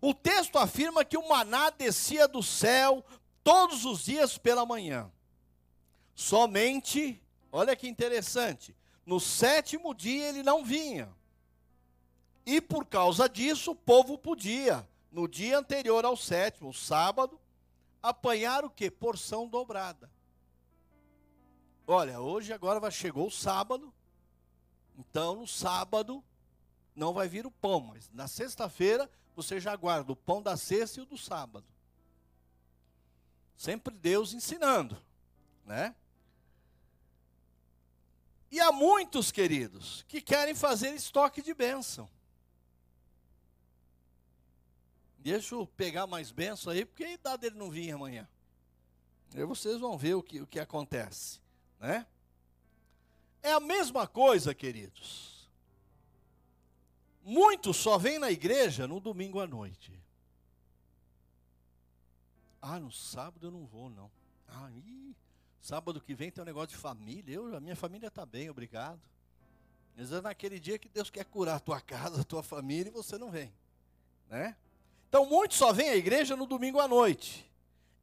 O 0.02 0.14
texto 0.14 0.58
afirma 0.58 1.06
que 1.06 1.18
o 1.18 1.30
maná 1.30 1.70
descia 1.70 2.28
do 2.28 2.44
céu 2.44 3.02
todos 3.46 3.86
os 3.86 4.04
dias 4.04 4.38
pela 4.38 4.66
manhã. 4.66 5.10
Somente, 6.14 7.24
olha 7.50 7.78
que 7.78 7.88
interessante, 7.88 8.76
no 9.06 9.22
sétimo 9.22 9.94
dia 9.96 10.28
ele 10.28 10.44
não 10.44 10.62
vinha. 10.62 11.08
E 12.46 12.60
por 12.60 12.86
causa 12.86 13.30
disso, 13.30 13.72
o 13.72 13.76
povo 13.76 14.18
podia, 14.18 14.86
no 15.10 15.30
dia 15.30 15.58
anterior 15.58 16.04
ao 16.04 16.18
sétimo, 16.18 16.74
sábado, 16.74 17.40
apanhar 18.04 18.66
o 18.66 18.70
que? 18.70 18.92
Porção 18.92 19.48
dobrada. 19.48 20.11
Olha, 21.88 22.20
hoje 22.20 22.54
agora 22.54 22.90
chegou 22.92 23.28
o 23.28 23.32
sábado, 23.32 23.94
então 24.98 25.36
no 25.36 25.48
sábado 25.48 26.24
não 26.96 27.14
vai 27.14 27.28
vir 27.28 27.46
o 27.46 27.52
pão, 27.52 27.82
mas 27.82 28.10
na 28.12 28.28
sexta-feira 28.28 29.10
você 29.36 29.60
já 29.60 29.76
guarda 29.76 30.12
o 30.12 30.16
pão 30.16 30.42
da 30.42 30.56
sexta 30.56 31.00
e 31.00 31.04
o 31.04 31.06
do 31.06 31.18
sábado. 31.18 31.66
Sempre 33.56 33.94
Deus 33.96 34.34
ensinando, 34.34 35.02
né? 35.66 35.96
E 38.50 38.60
há 38.60 38.72
muitos, 38.72 39.32
queridos, 39.32 40.04
que 40.08 40.22
querem 40.22 40.54
fazer 40.54 40.94
estoque 40.94 41.42
de 41.42 41.54
bênção. 41.54 42.10
Deixa 45.18 45.56
eu 45.56 45.66
pegar 45.66 46.08
mais 46.08 46.32
bênção 46.32 46.74
aí, 46.74 46.84
porque 46.84 47.04
a 47.04 47.12
idade 47.12 47.42
dele 47.42 47.56
não 47.56 47.70
vinha 47.70 47.96
amanhã. 47.96 48.28
Aí 49.34 49.46
vocês 49.46 49.80
vão 49.80 49.98
ver 49.98 50.16
o 50.16 50.24
que, 50.24 50.42
o 50.42 50.48
que 50.48 50.60
acontece, 50.60 51.41
né? 51.82 52.06
É 53.42 53.52
a 53.52 53.60
mesma 53.60 54.08
coisa, 54.08 54.54
queridos. 54.54 55.50
Muitos 57.24 57.78
só 57.78 57.98
vêm 57.98 58.20
na 58.20 58.32
igreja 58.32 58.88
no 58.88 59.00
domingo 59.00 59.40
à 59.40 59.48
noite. 59.48 59.92
Ah, 62.62 62.80
no 62.80 62.92
sábado 62.92 63.48
eu 63.48 63.52
não 63.52 63.66
vou, 63.66 63.90
não. 63.90 64.12
Ah, 64.48 64.70
ih, 64.72 65.16
sábado 65.60 66.00
que 66.00 66.14
vem 66.14 66.30
tem 66.30 66.44
um 66.44 66.46
negócio 66.46 66.70
de 66.70 66.78
família. 66.78 67.34
Eu, 67.34 67.56
a 67.56 67.60
minha 67.60 67.76
família 67.76 68.08
está 68.08 68.26
bem, 68.26 68.50
obrigado. 68.50 69.02
Mas 69.96 70.12
é 70.12 70.22
naquele 70.22 70.60
dia 70.60 70.78
que 70.78 70.88
Deus 70.88 71.10
quer 71.10 71.26
curar 71.26 71.56
a 71.56 71.60
tua 71.60 71.82
casa, 71.82 72.22
a 72.22 72.24
tua 72.24 72.44
família, 72.44 72.90
e 72.90 72.94
você 72.94 73.18
não 73.18 73.32
vem. 73.32 73.52
Né? 74.30 74.56
Então, 75.10 75.26
muitos 75.26 75.58
só 75.58 75.74
vêm 75.74 75.90
à 75.90 75.96
igreja 75.96 76.36
no 76.36 76.46
domingo 76.46 76.80
à 76.80 76.88
noite. 76.88 77.52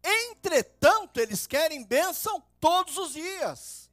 Entretanto, 0.03 1.19
eles 1.19 1.47
querem 1.47 1.85
bênção 1.85 2.43
todos 2.61 2.97
os 2.97 3.13
dias. 3.13 3.91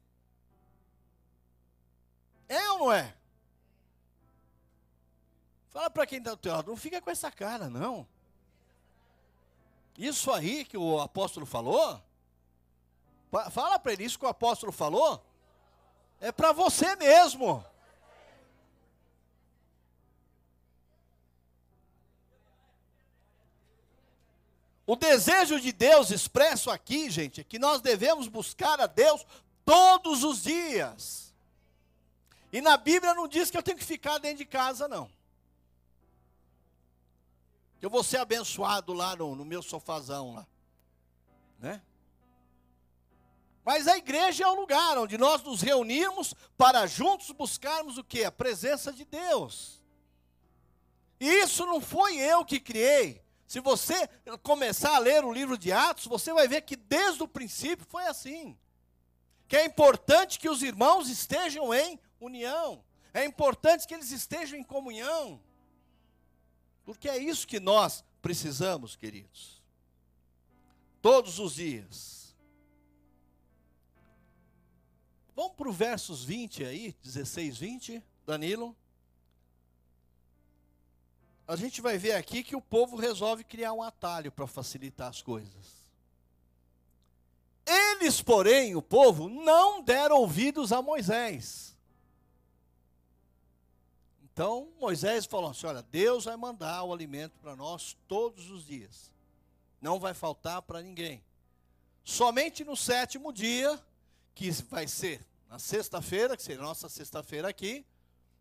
É 2.48 2.70
ou 2.72 2.78
não 2.78 2.92
é? 2.92 3.14
Fala 5.70 5.90
para 5.90 6.06
quem 6.06 6.18
está 6.18 6.30
do 6.30 6.36
teu 6.36 6.52
lado, 6.52 6.70
não 6.70 6.76
fica 6.76 7.00
com 7.00 7.10
essa 7.10 7.30
cara, 7.30 7.68
não. 7.68 8.06
Isso 9.98 10.30
aí 10.32 10.64
que 10.64 10.76
o 10.76 11.00
apóstolo 11.00 11.46
falou, 11.46 12.00
fala 13.50 13.78
para 13.78 13.92
ele, 13.92 14.04
isso 14.04 14.18
que 14.18 14.24
o 14.24 14.28
apóstolo 14.28 14.72
falou, 14.72 15.24
é 16.20 16.30
para 16.32 16.52
você 16.52 16.96
mesmo. 16.96 17.64
O 24.86 24.94
desejo 24.94 25.60
de 25.60 25.72
Deus 25.72 26.10
expresso 26.10 26.70
aqui, 26.70 27.10
gente, 27.10 27.40
é 27.40 27.44
que 27.44 27.58
nós 27.58 27.80
devemos 27.80 28.28
buscar 28.28 28.80
a 28.80 28.86
Deus 28.86 29.26
todos 29.64 30.22
os 30.22 30.44
dias. 30.44 31.34
E 32.52 32.60
na 32.60 32.76
Bíblia 32.76 33.12
não 33.12 33.26
diz 33.26 33.50
que 33.50 33.58
eu 33.58 33.62
tenho 33.62 33.76
que 33.76 33.84
ficar 33.84 34.18
dentro 34.18 34.38
de 34.38 34.46
casa, 34.46 34.86
não 34.86 35.10
eu 37.86 37.90
vou 37.90 38.02
ser 38.02 38.18
abençoado 38.18 38.92
lá 38.92 39.14
no, 39.14 39.36
no 39.36 39.44
meu 39.44 39.62
sofazão 39.62 40.34
lá. 40.34 40.46
Né? 41.58 41.80
Mas 43.64 43.86
a 43.86 43.96
igreja 43.96 44.44
é 44.44 44.46
o 44.46 44.54
lugar 44.54 44.98
onde 44.98 45.16
nós 45.16 45.42
nos 45.42 45.62
reunimos 45.62 46.34
para 46.56 46.86
juntos 46.86 47.30
buscarmos 47.30 47.96
o 47.98 48.04
que? 48.04 48.24
A 48.24 48.32
presença 48.32 48.92
de 48.92 49.04
Deus. 49.04 49.80
E 51.18 51.26
isso 51.26 51.64
não 51.64 51.80
foi 51.80 52.16
eu 52.16 52.44
que 52.44 52.60
criei. 52.60 53.22
Se 53.46 53.60
você 53.60 54.08
começar 54.42 54.96
a 54.96 54.98
ler 54.98 55.24
o 55.24 55.32
livro 55.32 55.56
de 55.56 55.70
Atos, 55.72 56.06
você 56.06 56.32
vai 56.32 56.48
ver 56.48 56.62
que 56.62 56.74
desde 56.74 57.22
o 57.22 57.28
princípio 57.28 57.86
foi 57.88 58.06
assim. 58.06 58.58
Que 59.46 59.56
é 59.56 59.64
importante 59.64 60.38
que 60.38 60.48
os 60.48 60.62
irmãos 60.62 61.08
estejam 61.08 61.72
em 61.72 61.98
união. 62.20 62.84
É 63.14 63.24
importante 63.24 63.86
que 63.86 63.94
eles 63.94 64.10
estejam 64.10 64.58
em 64.58 64.64
comunhão. 64.64 65.40
Porque 66.84 67.08
é 67.08 67.16
isso 67.16 67.46
que 67.46 67.60
nós 67.60 68.04
precisamos, 68.20 68.96
queridos. 68.96 69.62
Todos 71.00 71.38
os 71.38 71.54
dias. 71.54 72.36
Vamos 75.36 75.52
para 75.52 75.68
o 75.68 75.72
versos 75.72 76.24
20 76.24 76.64
aí, 76.64 76.96
16, 77.02 77.58
20, 77.58 78.04
Danilo. 78.24 78.76
A 81.46 81.54
gente 81.54 81.80
vai 81.80 81.96
ver 81.96 82.12
aqui 82.12 82.42
que 82.42 82.56
o 82.56 82.60
povo 82.60 82.96
resolve 82.96 83.44
criar 83.44 83.72
um 83.72 83.82
atalho 83.82 84.32
para 84.32 84.46
facilitar 84.46 85.08
as 85.08 85.22
coisas. 85.22 85.86
Eles, 87.64 88.20
porém, 88.20 88.74
o 88.74 88.82
povo, 88.82 89.28
não 89.28 89.82
deram 89.82 90.18
ouvidos 90.18 90.72
a 90.72 90.82
Moisés. 90.82 91.76
Então 94.22 94.68
Moisés 94.78 95.24
falou 95.24 95.50
assim: 95.50 95.66
olha, 95.66 95.82
Deus 95.82 96.24
vai 96.24 96.36
mandar 96.36 96.82
o 96.84 96.92
alimento 96.92 97.38
para 97.40 97.56
nós 97.56 97.96
todos 98.06 98.50
os 98.50 98.66
dias. 98.66 99.10
Não 99.80 99.98
vai 99.98 100.14
faltar 100.14 100.62
para 100.62 100.82
ninguém. 100.82 101.24
Somente 102.04 102.64
no 102.64 102.76
sétimo 102.76 103.32
dia, 103.32 103.82
que 104.34 104.50
vai 104.50 104.86
ser 104.86 105.24
na 105.48 105.58
sexta-feira, 105.58 106.36
que 106.36 106.42
será 106.42 106.62
nossa 106.62 106.88
sexta-feira 106.88 107.48
aqui. 107.48 107.84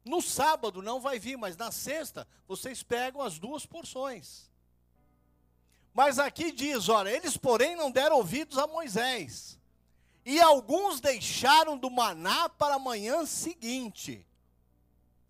No 0.06 0.22
sábado 0.22 0.82
não 0.82 1.02
vai 1.02 1.18
vir, 1.20 1.36
mas 1.36 1.58
na 1.58 1.72
sexta 1.72 2.28
vocês 2.48 2.84
pegam 2.84 3.22
as 3.22 3.40
duas 3.40 3.66
porções. 3.66 4.50
Mas 5.94 6.20
aqui 6.20 6.52
diz: 6.52 6.88
olha, 6.88 7.10
eles, 7.10 7.36
porém, 7.36 7.76
não 7.76 7.90
deram 7.90 8.18
ouvidos 8.18 8.58
a 8.58 8.68
Moisés. 8.68 9.60
E 10.24 10.40
alguns 10.40 11.02
deixaram 11.02 11.78
do 11.78 11.90
maná 11.90 12.48
para 12.48 12.76
a 12.76 12.80
manhã 12.80 13.26
seguinte. 13.26 14.26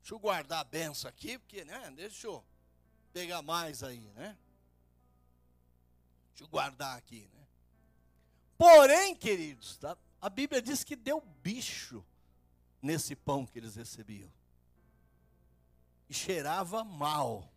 Deixa 0.01 0.13
eu 0.13 0.19
guardar 0.19 0.59
a 0.59 0.63
benção 0.63 1.09
aqui, 1.09 1.37
porque, 1.39 1.63
né, 1.65 1.91
deixa 1.95 2.27
eu 2.27 2.43
pegar 3.11 3.41
mais 3.41 3.81
aí, 3.81 4.11
né? 4.15 4.37
Deixa 6.29 6.43
eu 6.43 6.47
guardar 6.47 6.97
aqui, 6.97 7.29
né? 7.33 7.43
Porém, 8.57 9.15
queridos, 9.15 9.77
tá? 9.77 9.97
a 10.21 10.29
Bíblia 10.29 10.61
diz 10.61 10.83
que 10.83 10.95
deu 10.95 11.21
bicho 11.43 12.03
nesse 12.81 13.15
pão 13.15 13.45
que 13.45 13.59
eles 13.59 13.75
recebiam. 13.75 14.31
E 16.09 16.13
cheirava 16.13 16.83
mal. 16.83 17.49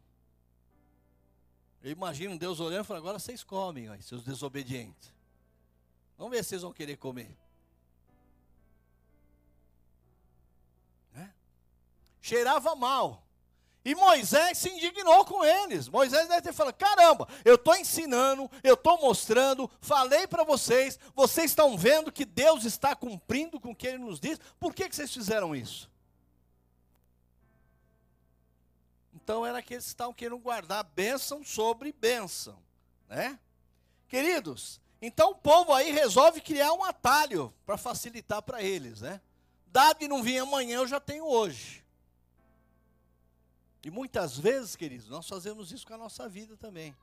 Eu 1.83 1.93
imagino 1.93 2.39
Deus 2.39 2.61
olhando 2.61 2.85
e 2.85 2.87
falando, 2.87 3.03
agora 3.03 3.19
vocês 3.19 3.45
comem, 3.45 3.91
ó, 3.91 3.97
seus 4.01 4.25
desobedientes. 4.25 5.13
Vamos 6.17 6.33
ver 6.33 6.43
se 6.43 6.51
vocês 6.51 6.63
vão 6.63 6.73
querer 6.73 6.97
comer. 6.97 7.37
Né? 11.15 11.33
Cheirava 12.21 12.75
mal. 12.75 13.23
E 13.85 13.95
Moisés 13.95 14.59
se 14.59 14.69
indignou 14.69 15.25
com 15.25 15.45
eles. 15.45 15.89
Moisés 15.89 16.29
deve 16.29 16.43
ter 16.43 16.53
falado: 16.53 16.75
caramba, 16.75 17.29
eu 17.45 17.55
estou 17.55 17.77
ensinando, 17.77 18.51
eu 18.63 18.75
estou 18.75 19.01
mostrando, 19.01 19.71
falei 19.81 20.27
para 20.27 20.45
vocês, 20.45 20.99
vocês 21.15 21.53
estão 21.53 21.79
vendo 21.79 22.13
que 22.13 22.25
Deus 22.25 22.65
está 22.65 22.95
cumprindo 22.95 23.61
com 23.61 23.71
o 23.71 23.75
que 23.75 23.87
ele 23.87 23.99
nos 23.99 24.21
diz, 24.21 24.39
por 24.59 24.75
que, 24.75 24.89
que 24.89 24.97
vocês 24.97 25.13
fizeram 25.13 25.55
isso? 25.55 25.89
Então 29.29 29.45
era 29.45 29.61
que 29.61 29.75
eles 29.75 29.85
estavam 29.85 30.15
querendo 30.15 30.39
guardar 30.39 30.83
bênção 30.83 31.45
sobre 31.45 31.93
bênção, 31.93 32.59
né? 33.07 33.39
Queridos, 34.09 34.81
então 35.03 35.33
o 35.33 35.35
povo 35.35 35.75
aí 35.75 35.93
resolve 35.93 36.41
criar 36.41 36.73
um 36.73 36.83
atalho 36.83 37.53
para 37.67 37.77
facilitar 37.77 38.41
para 38.41 38.63
eles, 38.63 39.03
né? 39.03 39.21
Dado 39.67 40.03
e 40.03 40.09
não 40.09 40.23
vir 40.23 40.39
amanhã, 40.39 40.79
eu 40.79 40.87
já 40.87 40.99
tenho 40.99 41.27
hoje. 41.27 41.85
E 43.85 43.91
muitas 43.91 44.39
vezes, 44.39 44.75
queridos, 44.75 45.11
nós 45.11 45.29
fazemos 45.29 45.73
isso 45.73 45.87
com 45.87 45.93
a 45.93 45.99
nossa 45.99 46.27
vida 46.27 46.57
também. 46.57 46.97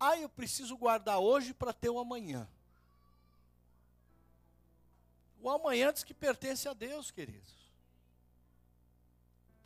Ah, 0.00 0.18
eu 0.18 0.28
preciso 0.28 0.76
guardar 0.76 1.20
hoje 1.20 1.54
para 1.54 1.72
ter 1.72 1.90
o 1.90 2.00
amanhã. 2.00 2.48
O 5.40 5.48
amanhã 5.48 5.92
diz 5.92 6.02
que 6.02 6.12
pertence 6.12 6.68
a 6.68 6.72
Deus, 6.72 7.12
queridos. 7.12 7.54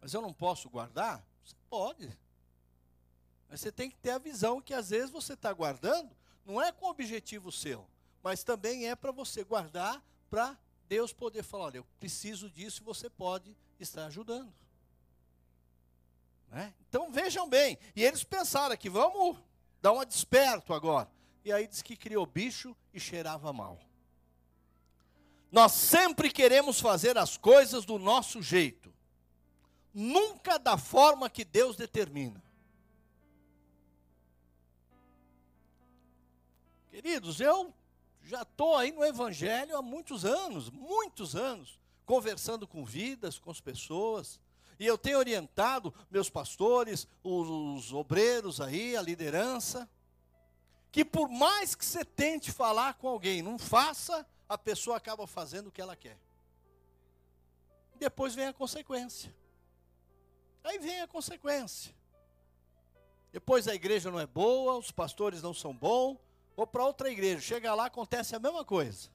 Mas 0.02 0.12
eu 0.12 0.20
não 0.20 0.34
posso 0.34 0.68
guardar? 0.68 1.24
Você 1.44 1.54
pode. 1.68 2.18
Mas 3.48 3.60
você 3.60 3.70
tem 3.70 3.90
que 3.90 3.96
ter 3.96 4.10
a 4.10 4.18
visão 4.18 4.60
que 4.60 4.74
às 4.74 4.90
vezes 4.90 5.10
você 5.10 5.34
está 5.34 5.52
guardando, 5.52 6.10
não 6.44 6.60
é 6.60 6.72
com 6.72 6.86
objetivo 6.86 7.52
seu, 7.52 7.86
mas 8.22 8.42
também 8.42 8.88
é 8.88 8.96
para 8.96 9.12
você 9.12 9.44
guardar 9.44 10.02
para 10.30 10.58
Deus 10.88 11.12
poder 11.12 11.42
falar: 11.42 11.64
olha, 11.64 11.78
eu 11.78 11.86
preciso 12.00 12.50
disso 12.50 12.82
e 12.82 12.84
você 12.84 13.08
pode 13.08 13.56
estar 13.78 14.06
ajudando. 14.06 14.52
Né? 16.48 16.72
Então 16.88 17.10
vejam 17.10 17.48
bem, 17.48 17.78
e 17.94 18.02
eles 18.02 18.24
pensaram 18.24 18.76
que 18.76 18.88
vamos 18.88 19.36
dar 19.82 19.92
uma 19.92 20.06
desperto 20.06 20.72
agora. 20.72 21.10
E 21.44 21.52
aí 21.52 21.66
diz 21.66 21.82
que 21.82 21.96
criou 21.96 22.24
bicho 22.24 22.74
e 22.92 22.98
cheirava 22.98 23.52
mal. 23.52 23.78
Nós 25.50 25.72
sempre 25.72 26.30
queremos 26.30 26.80
fazer 26.80 27.18
as 27.18 27.36
coisas 27.36 27.84
do 27.84 27.98
nosso 27.98 28.40
jeito, 28.40 28.93
nunca 29.94 30.58
da 30.58 30.76
forma 30.76 31.30
que 31.30 31.44
Deus 31.44 31.76
determina. 31.76 32.42
Queridos, 36.90 37.40
eu 37.40 37.72
já 38.22 38.42
estou 38.42 38.76
aí 38.76 38.90
no 38.90 39.04
Evangelho 39.04 39.76
há 39.76 39.82
muitos 39.82 40.24
anos, 40.24 40.70
muitos 40.70 41.36
anos, 41.36 41.78
conversando 42.04 42.66
com 42.66 42.84
vidas, 42.84 43.38
com 43.38 43.50
as 43.50 43.60
pessoas, 43.60 44.40
e 44.78 44.86
eu 44.86 44.98
tenho 44.98 45.18
orientado 45.18 45.94
meus 46.10 46.28
pastores, 46.28 47.06
os, 47.22 47.48
os 47.48 47.92
obreiros 47.92 48.60
aí, 48.60 48.96
a 48.96 49.02
liderança, 49.02 49.88
que 50.90 51.04
por 51.04 51.28
mais 51.28 51.74
que 51.74 51.84
você 51.84 52.04
tente 52.04 52.50
falar 52.50 52.94
com 52.94 53.08
alguém, 53.08 53.42
não 53.42 53.58
faça, 53.58 54.26
a 54.48 54.58
pessoa 54.58 54.96
acaba 54.96 55.26
fazendo 55.26 55.68
o 55.68 55.72
que 55.72 55.80
ela 55.80 55.96
quer. 55.96 56.18
Depois 57.96 58.34
vem 58.34 58.46
a 58.46 58.52
consequência. 58.52 59.34
Aí 60.64 60.78
vem 60.78 61.02
a 61.02 61.06
consequência. 61.06 61.94
Depois 63.30 63.68
a 63.68 63.74
igreja 63.74 64.10
não 64.10 64.18
é 64.18 64.26
boa, 64.26 64.78
os 64.78 64.90
pastores 64.90 65.42
não 65.42 65.52
são 65.52 65.76
bons, 65.76 66.16
vou 66.56 66.66
para 66.66 66.84
outra 66.84 67.10
igreja. 67.10 67.40
Chega 67.40 67.74
lá, 67.74 67.86
acontece 67.86 68.34
a 68.34 68.38
mesma 68.38 68.64
coisa. 68.64 69.10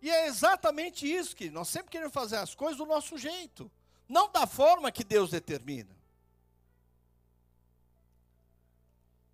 E 0.00 0.10
é 0.10 0.26
exatamente 0.26 1.06
isso 1.06 1.36
que 1.36 1.50
nós 1.50 1.68
sempre 1.68 1.90
queremos 1.90 2.14
fazer 2.14 2.36
as 2.36 2.54
coisas 2.54 2.78
do 2.78 2.86
nosso 2.86 3.18
jeito, 3.18 3.70
não 4.08 4.30
da 4.30 4.46
forma 4.46 4.92
que 4.92 5.04
Deus 5.04 5.30
determina. 5.30 5.94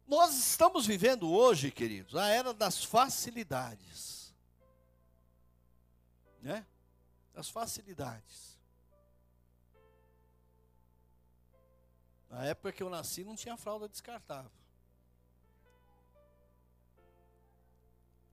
Nós 0.06 0.34
estamos 0.34 0.86
vivendo 0.86 1.30
hoje, 1.30 1.70
queridos, 1.70 2.16
a 2.16 2.26
era 2.28 2.52
das 2.52 2.82
facilidades. 2.82 4.34
Né? 6.40 6.66
Das 7.32 7.48
facilidades. 7.48 8.51
Na 12.32 12.46
época 12.46 12.72
que 12.72 12.82
eu 12.82 12.88
nasci 12.88 13.22
não 13.22 13.36
tinha 13.36 13.58
fralda 13.58 13.86
descartável. 13.86 14.50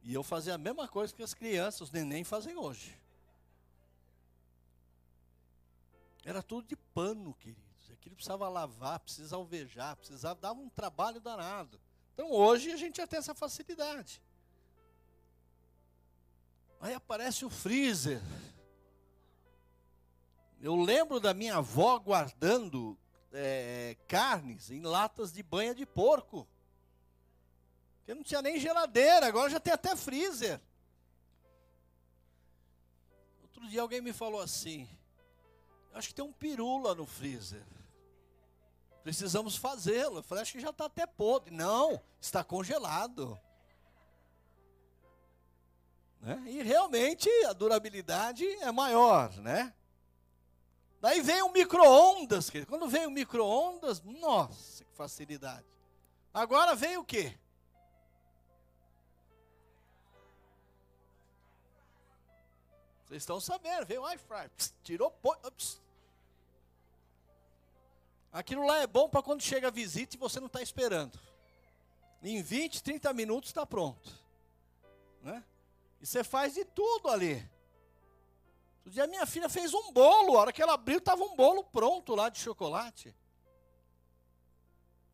E 0.02 0.14
eu 0.14 0.24
fazia 0.24 0.56
a 0.56 0.58
mesma 0.58 0.88
coisa 0.88 1.14
que 1.14 1.22
as 1.22 1.34
crianças, 1.34 1.82
os 1.82 1.92
neném 1.92 2.24
fazem 2.24 2.56
hoje. 2.56 2.98
Era 6.24 6.42
tudo 6.42 6.66
de 6.66 6.78
pano, 6.78 7.34
queridos. 7.34 7.92
Aquilo 7.92 8.16
precisava 8.16 8.48
lavar, 8.48 9.02
precisava 9.02 9.42
alvejar, 9.42 9.98
precisava 9.98 10.40
dar 10.40 10.54
um 10.54 10.70
trabalho 10.70 11.20
danado. 11.20 11.78
Então 12.14 12.32
hoje 12.32 12.72
a 12.72 12.78
gente 12.78 12.98
já 12.98 13.06
tem 13.06 13.20
essa 13.20 13.36
facilidade. 13.36 14.22
Aí 16.80 16.94
aparece 16.94 17.44
o 17.44 17.50
freezer. 17.50 18.22
Eu 20.62 20.78
lembro 20.78 21.20
da 21.20 21.34
minha 21.34 21.58
avó 21.58 22.00
guardando 22.00 22.98
é, 23.34 23.96
carnes 24.08 24.70
em 24.70 24.82
latas 24.82 25.32
de 25.32 25.44
banha 25.44 25.74
de 25.74 25.86
porco. 25.86 26.48
Porque 28.00 28.14
não 28.14 28.24
tinha 28.24 28.42
nem 28.42 28.60
geladeira, 28.60 29.28
agora 29.28 29.50
já 29.50 29.60
tem 29.60 29.74
até 29.74 29.96
freezer. 29.96 30.60
Outro 33.42 33.68
dia 33.68 33.82
alguém 33.82 34.02
me 34.02 34.14
falou 34.14 34.42
assim: 34.42 34.90
acho 35.94 36.10
que 36.10 36.16
tem 36.16 36.26
um 36.26 36.34
pirula 36.34 36.96
no 36.96 37.06
freezer. 37.06 37.64
Precisamos 39.04 39.56
fazê-lo. 39.56 40.18
Eu 40.18 40.24
falei, 40.24 40.42
acho 40.42 40.52
que 40.52 40.60
já 40.60 40.70
está 40.70 40.86
até 40.86 41.06
podre. 41.06 41.54
Não, 41.54 42.02
está 42.22 42.44
congelado. 42.44 43.40
Né? 46.22 46.44
E 46.48 46.62
realmente 46.62 47.30
a 47.46 47.54
durabilidade 47.54 48.46
é 48.46 48.72
maior, 48.72 49.34
né? 49.38 49.74
Daí 51.02 51.22
vem 51.22 51.42
o 51.42 51.52
micro-ondas. 51.52 52.50
Quando 52.68 52.88
vem 52.88 53.08
o 53.08 53.12
micro-ondas, 53.12 54.02
nossa, 54.02 54.84
que 54.84 54.94
facilidade. 54.94 55.66
Agora 56.34 56.76
vem 56.76 56.98
o 56.98 57.04
quê? 57.04 57.38
Vocês 63.06 63.24
estão 63.24 63.40
sabendo, 63.40 63.88
veio 63.88 64.02
o 64.02 64.04
Wi-Fi, 64.04 64.52
tirou. 64.84 65.10
Pss. 65.10 65.80
Aquilo 68.32 68.68
lá 68.68 68.78
é 68.78 68.86
bom 68.86 69.10
para 69.10 69.24
quando 69.24 69.42
chega 69.42 69.70
a 69.70 69.72
visita 69.72 70.16
e 70.16 70.20
você 70.20 70.40
não 70.40 70.46
está 70.46 70.62
esperando. 70.62 71.18
Em 72.22 72.44
20, 72.44 72.84
30 72.84 73.12
minutos 73.14 73.50
está 73.50 73.66
pronto. 73.66 74.12
Né? 75.24 75.44
E 76.00 76.06
você 76.06 76.24
faz 76.24 76.54
de 76.54 76.64
tudo 76.66 77.10
ali. 77.10 77.44
Dia 78.90 79.08
minha 79.08 79.26
filha 79.26 79.48
fez 79.48 79.74
um 79.74 79.92
bolo, 79.92 80.36
a 80.36 80.42
hora 80.42 80.54
que 80.54 80.62
ela 80.62 80.74
abriu, 80.74 80.98
estava 80.98 81.24
um 81.24 81.36
bolo 81.36 81.64
pronto 81.64 82.16
lá 82.16 82.30
de 82.30 82.40
chocolate. 82.40 83.16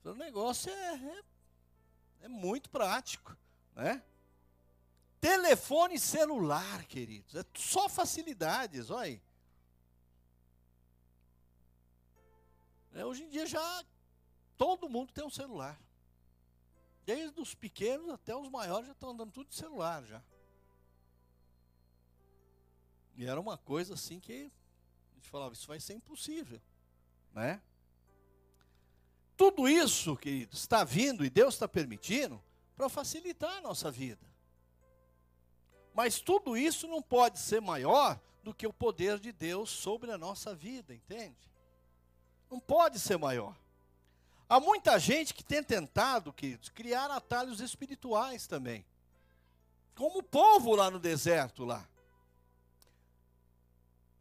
O 0.04 0.14
negócio 0.14 0.72
é, 0.72 0.96
é, 0.96 1.24
é 2.22 2.28
muito 2.28 2.70
prático. 2.70 3.36
Né? 3.76 4.02
Telefone 5.20 6.00
celular, 6.00 6.86
queridos. 6.86 7.36
É 7.36 7.44
só 7.56 7.90
facilidades, 7.90 8.90
olha 8.90 9.02
aí. 9.02 9.22
É, 12.94 13.06
hoje 13.06 13.24
em 13.24 13.30
dia 13.30 13.46
já 13.46 13.84
todo 14.56 14.88
mundo 14.88 15.12
tem 15.12 15.26
um 15.26 15.30
celular. 15.30 15.78
Desde 17.06 17.40
os 17.42 17.54
pequenos 17.54 18.10
até 18.10 18.36
os 18.36 18.50
maiores 18.50 18.88
já 18.88 18.94
estão 18.94 19.10
andando 19.10 19.32
tudo 19.32 19.50
de 19.50 19.56
celular 19.56 20.04
já. 20.06 20.24
E 23.16 23.26
era 23.26 23.40
uma 23.40 23.58
coisa 23.58 23.94
assim 23.94 24.20
que 24.20 24.52
a 25.12 25.16
gente 25.16 25.30
falava, 25.30 25.54
isso 25.54 25.68
vai 25.68 25.80
ser 25.80 25.94
impossível, 25.94 26.62
né? 27.34 27.62
Tudo 29.38 29.68
isso, 29.68 30.16
queridos, 30.16 30.60
está 30.60 30.84
vindo 30.84 31.26
e 31.26 31.30
Deus 31.30 31.56
está 31.56 31.68
permitindo 31.68 32.42
para 32.76 32.90
facilitar 32.90 33.58
a 33.58 33.62
nossa 33.62 33.92
vida. 33.92 34.26
Mas 35.94 36.20
tudo 36.20 36.58
isso 36.58 36.88
não 36.88 37.02
pode 37.02 37.40
ser 37.40 37.62
maior 37.62 38.20
do 38.44 38.54
que 38.54 38.68
o 38.68 38.74
poder 38.74 39.20
de 39.20 39.32
Deus 39.32 39.70
sobre 39.70 40.12
a 40.12 40.18
nossa 40.18 40.54
vida, 40.54 40.94
entende? 40.94 41.50
Não 42.50 42.60
pode 42.60 43.00
ser 43.00 43.18
maior. 43.18 43.56
Há 44.48 44.60
muita 44.60 45.00
gente 45.00 45.34
que 45.34 45.44
tem 45.44 45.64
tentado, 45.64 46.32
queridos, 46.32 46.70
criar 46.70 47.10
atalhos 47.10 47.60
espirituais 47.60 48.46
também. 48.46 48.86
Como 49.96 50.20
o 50.20 50.24
povo 50.24 50.76
lá 50.76 50.92
no 50.92 51.00
deserto 51.00 51.66
lá. 51.66 51.88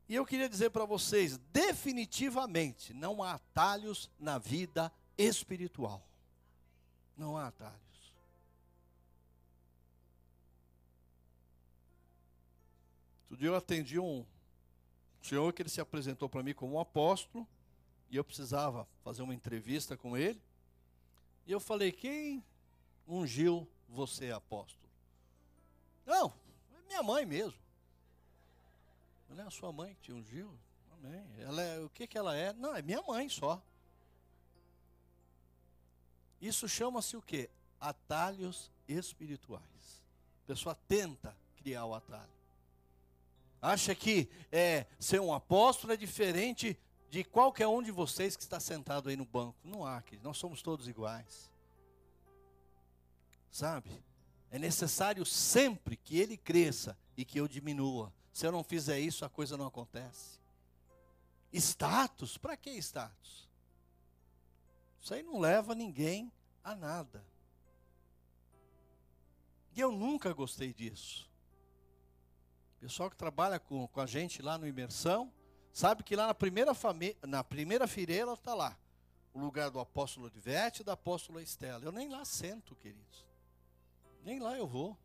E 0.08 0.14
eu 0.14 0.26
queria 0.26 0.48
dizer 0.48 0.70
para 0.70 0.84
vocês, 0.84 1.38
definitivamente 1.52 2.92
não 2.92 3.22
há 3.22 3.32
atalhos 3.32 4.10
na 4.18 4.38
vida 4.38 4.92
espiritual. 5.16 6.06
Não 7.16 7.36
há 7.36 7.46
atalhos. 7.46 7.84
Outro 13.24 13.36
dia 13.38 13.48
eu 13.48 13.56
atendi 13.56 13.98
um 13.98 14.24
senhor 15.22 15.52
que 15.52 15.62
ele 15.62 15.68
se 15.68 15.80
apresentou 15.80 16.28
para 16.28 16.42
mim 16.42 16.54
como 16.54 16.74
um 16.74 16.80
apóstolo, 16.80 17.48
e 18.10 18.16
eu 18.16 18.22
precisava 18.22 18.86
fazer 19.02 19.22
uma 19.22 19.34
entrevista 19.34 19.96
com 19.96 20.16
ele. 20.16 20.40
E 21.46 21.50
eu 21.50 21.58
falei: 21.58 21.90
Quem 21.90 22.44
ungiu 23.08 23.68
você, 23.88 24.30
apóstolo? 24.30 24.88
Não, 26.06 26.32
é 26.78 26.86
minha 26.86 27.02
mãe 27.02 27.24
mesmo. 27.24 27.63
Não 29.34 29.42
é 29.42 29.46
a 29.48 29.50
sua 29.50 29.72
mãe 29.72 29.94
que 29.94 30.02
te 30.02 30.12
ungiu? 30.12 30.56
Amém. 30.92 31.26
Ela 31.40 31.60
é, 31.60 31.80
o 31.80 31.88
que, 31.88 32.06
que 32.06 32.16
ela 32.16 32.36
é? 32.36 32.52
Não, 32.52 32.76
é 32.76 32.80
minha 32.80 33.02
mãe 33.02 33.28
só. 33.28 33.60
Isso 36.40 36.68
chama-se 36.68 37.16
o 37.16 37.22
quê? 37.22 37.50
Atalhos 37.80 38.70
espirituais. 38.86 40.02
A 40.44 40.46
pessoa 40.46 40.78
tenta 40.86 41.36
criar 41.56 41.84
o 41.84 41.94
atalho. 41.94 42.32
Acha 43.60 43.92
que 43.94 44.28
é, 44.52 44.86
ser 45.00 45.20
um 45.20 45.34
apóstolo 45.34 45.92
é 45.92 45.96
diferente 45.96 46.78
de 47.10 47.24
qualquer 47.24 47.66
um 47.66 47.82
de 47.82 47.90
vocês 47.90 48.36
que 48.36 48.42
está 48.42 48.60
sentado 48.60 49.08
aí 49.08 49.16
no 49.16 49.24
banco. 49.24 49.56
Não 49.64 49.84
há, 49.84 50.00
querido. 50.00 50.22
Nós 50.28 50.36
somos 50.36 50.62
todos 50.62 50.86
iguais. 50.86 51.50
Sabe? 53.50 53.90
É 54.50 54.60
necessário 54.60 55.26
sempre 55.26 55.96
que 55.96 56.20
ele 56.20 56.36
cresça 56.36 56.96
e 57.16 57.24
que 57.24 57.40
eu 57.40 57.48
diminua. 57.48 58.12
Se 58.34 58.44
eu 58.44 58.50
não 58.50 58.64
fizer 58.64 58.98
isso, 58.98 59.24
a 59.24 59.30
coisa 59.30 59.56
não 59.56 59.68
acontece. 59.68 60.40
Status? 61.52 62.36
Para 62.36 62.56
que 62.56 62.70
status? 62.70 63.48
Isso 65.00 65.14
aí 65.14 65.22
não 65.22 65.38
leva 65.38 65.72
ninguém 65.72 66.32
a 66.64 66.74
nada. 66.74 67.24
E 69.72 69.78
eu 69.78 69.92
nunca 69.92 70.32
gostei 70.32 70.74
disso. 70.74 71.30
Pessoal 72.80 73.08
que 73.08 73.16
trabalha 73.16 73.60
com, 73.60 73.86
com 73.86 74.00
a 74.00 74.06
gente 74.06 74.42
lá 74.42 74.58
no 74.58 74.66
Imersão, 74.66 75.32
sabe 75.72 76.02
que 76.02 76.16
lá 76.16 76.26
na 76.26 76.34
primeira, 76.34 76.72
na 77.22 77.44
primeira 77.44 77.86
fileira 77.86 78.32
está 78.32 78.52
lá 78.52 78.76
o 79.32 79.38
lugar 79.38 79.70
do 79.70 79.78
apóstolo 79.78 80.26
Odivete 80.26 80.82
e 80.82 80.84
da 80.84 80.94
apóstola 80.94 81.40
Estela. 81.40 81.84
Eu 81.84 81.92
nem 81.92 82.08
lá 82.08 82.24
sento, 82.24 82.74
queridos. 82.74 83.24
Nem 84.24 84.40
lá 84.40 84.58
eu 84.58 84.66
vou. 84.66 84.98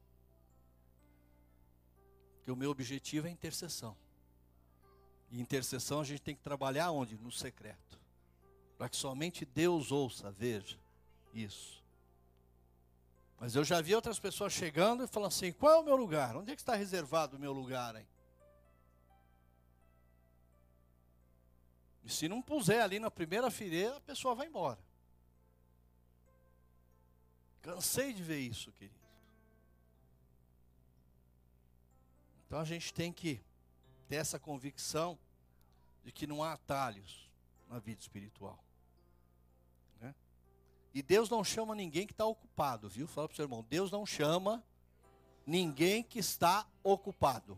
Porque 2.50 2.52
o 2.52 2.56
meu 2.56 2.72
objetivo 2.72 3.28
é 3.28 3.30
intercessão. 3.30 3.96
E 5.30 5.40
intercessão 5.40 6.02
a 6.02 6.04
gente 6.04 6.24
tem 6.24 6.36
que 6.36 6.42
trabalhar 6.42 6.90
onde? 6.90 7.16
No 7.16 7.32
secreto. 7.32 8.00
Para 8.76 8.90
que 8.90 8.98
somente 8.98 9.46
Deus 9.46 9.92
ouça, 9.92 10.32
veja 10.32 10.80
isso. 11.32 11.84
Mas 13.40 13.56
eu 13.56 13.64
já 13.64 13.80
vi 13.82 13.94
outras 13.94 14.20
pessoas 14.20 14.52
chegando 14.52 15.04
e 15.04 15.08
falando 15.08 15.28
assim: 15.28 15.52
qual 15.52 15.74
é 15.74 15.78
o 15.78 15.84
meu 15.84 15.96
lugar? 15.96 16.36
Onde 16.36 16.52
é 16.52 16.56
que 16.56 16.62
está 16.62 16.74
reservado 16.74 17.38
o 17.38 17.40
meu 17.40 17.54
lugar 17.54 17.96
aí? 17.96 18.08
E 22.04 22.10
se 22.10 22.28
não 22.28 22.42
puser 22.42 22.82
ali 22.82 22.98
na 22.98 23.12
primeira 23.12 23.52
fileira, 23.52 23.98
a 23.98 24.02
pessoa 24.02 24.34
vai 24.34 24.48
embora. 24.48 24.80
Cansei 27.62 28.12
de 28.12 28.24
ver 28.24 28.40
isso, 28.40 28.72
querido. 28.72 28.99
Então 32.50 32.60
a 32.60 32.66
gente 32.66 32.92
tem 32.92 33.14
que 33.14 33.40
ter 34.08 34.16
essa 34.16 34.40
convicção 34.40 35.20
de 36.04 36.12
que 36.12 36.26
não 36.26 36.44
há 36.44 36.54
atalhos 36.54 37.30
na 37.70 37.78
vida 37.78 38.02
espiritual. 38.02 38.58
E 40.92 41.04
Deus 41.04 41.30
não 41.30 41.44
chama 41.44 41.76
ninguém 41.76 42.08
que 42.08 42.14
está 42.14 42.26
ocupado, 42.26 42.90
viu? 42.90 43.08
Fala 43.08 43.28
para 43.28 43.34
o 43.34 43.36
seu 43.36 43.46
irmão: 43.46 43.64
Deus 43.70 43.92
não 43.92 44.04
chama 44.04 44.64
ninguém 45.46 46.02
que 46.02 46.18
está 46.18 46.68
ocupado. 46.84 47.56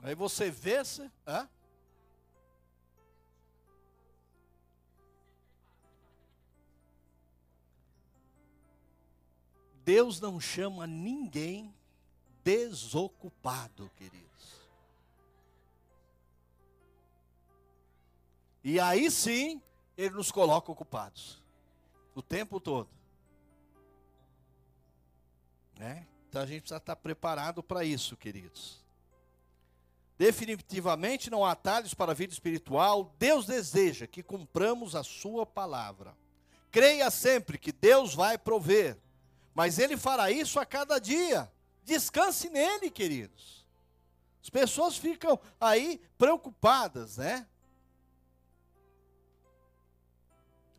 Aí 0.00 0.14
você 0.14 0.48
vê 0.48 0.84
se. 0.84 1.10
Deus 9.88 10.20
não 10.20 10.38
chama 10.38 10.86
ninguém 10.86 11.74
desocupado, 12.44 13.90
querido. 13.96 14.28
E 18.62 18.78
aí 18.78 19.10
sim, 19.10 19.62
ele 19.96 20.14
nos 20.14 20.30
coloca 20.30 20.70
ocupados. 20.70 21.42
O 22.14 22.20
tempo 22.20 22.60
todo. 22.60 22.90
Né? 25.78 26.06
Então 26.28 26.42
a 26.42 26.46
gente 26.46 26.60
precisa 26.60 26.76
estar 26.76 26.96
preparado 26.96 27.62
para 27.62 27.82
isso, 27.82 28.14
queridos. 28.14 28.84
Definitivamente 30.18 31.30
não 31.30 31.46
há 31.46 31.52
atalhos 31.52 31.94
para 31.94 32.12
a 32.12 32.14
vida 32.14 32.34
espiritual. 32.34 33.14
Deus 33.18 33.46
deseja 33.46 34.06
que 34.06 34.22
cumpramos 34.22 34.94
a 34.94 35.02
sua 35.02 35.46
palavra. 35.46 36.14
Creia 36.70 37.10
sempre 37.10 37.56
que 37.56 37.72
Deus 37.72 38.14
vai 38.14 38.36
prover. 38.36 38.98
Mas 39.58 39.76
Ele 39.80 39.96
fará 39.96 40.30
isso 40.30 40.60
a 40.60 40.64
cada 40.64 41.00
dia. 41.00 41.50
Descanse 41.82 42.48
nele, 42.48 42.88
queridos. 42.88 43.66
As 44.40 44.48
pessoas 44.48 44.96
ficam 44.96 45.36
aí 45.60 46.00
preocupadas, 46.16 47.16
né? 47.16 47.44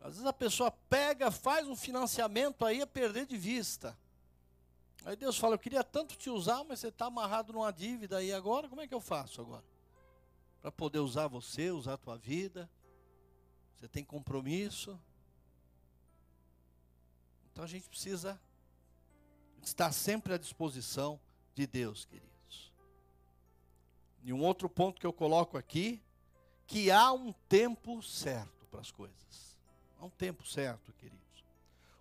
Às 0.00 0.12
vezes 0.12 0.24
a 0.24 0.32
pessoa 0.32 0.70
pega, 0.70 1.30
faz 1.30 1.68
um 1.68 1.76
financiamento 1.76 2.64
aí 2.64 2.80
a 2.80 2.86
perder 2.86 3.26
de 3.26 3.36
vista. 3.36 3.94
Aí 5.04 5.14
Deus 5.14 5.36
fala, 5.36 5.56
eu 5.56 5.58
queria 5.58 5.84
tanto 5.84 6.16
te 6.16 6.30
usar, 6.30 6.64
mas 6.64 6.80
você 6.80 6.88
está 6.88 7.04
amarrado 7.04 7.52
numa 7.52 7.70
dívida 7.70 8.16
aí 8.16 8.32
agora, 8.32 8.66
como 8.66 8.80
é 8.80 8.88
que 8.88 8.94
eu 8.94 9.00
faço 9.02 9.42
agora? 9.42 9.64
Para 10.62 10.72
poder 10.72 11.00
usar 11.00 11.28
você, 11.28 11.70
usar 11.70 11.92
a 11.92 11.98
tua 11.98 12.16
vida. 12.16 12.66
Você 13.76 13.86
tem 13.88 14.02
compromisso. 14.02 14.98
Então 17.52 17.62
a 17.62 17.66
gente 17.66 17.86
precisa 17.86 18.40
estar 19.66 19.92
sempre 19.92 20.34
à 20.34 20.38
disposição 20.38 21.20
de 21.54 21.66
Deus, 21.66 22.04
queridos. 22.04 22.72
E 24.22 24.32
um 24.32 24.42
outro 24.42 24.68
ponto 24.68 25.00
que 25.00 25.06
eu 25.06 25.12
coloco 25.12 25.56
aqui, 25.56 26.00
que 26.66 26.90
há 26.90 27.12
um 27.12 27.32
tempo 27.48 28.02
certo 28.02 28.66
para 28.70 28.80
as 28.80 28.90
coisas. 28.90 29.56
Há 30.00 30.04
um 30.04 30.10
tempo 30.10 30.46
certo, 30.46 30.92
queridos. 30.92 31.20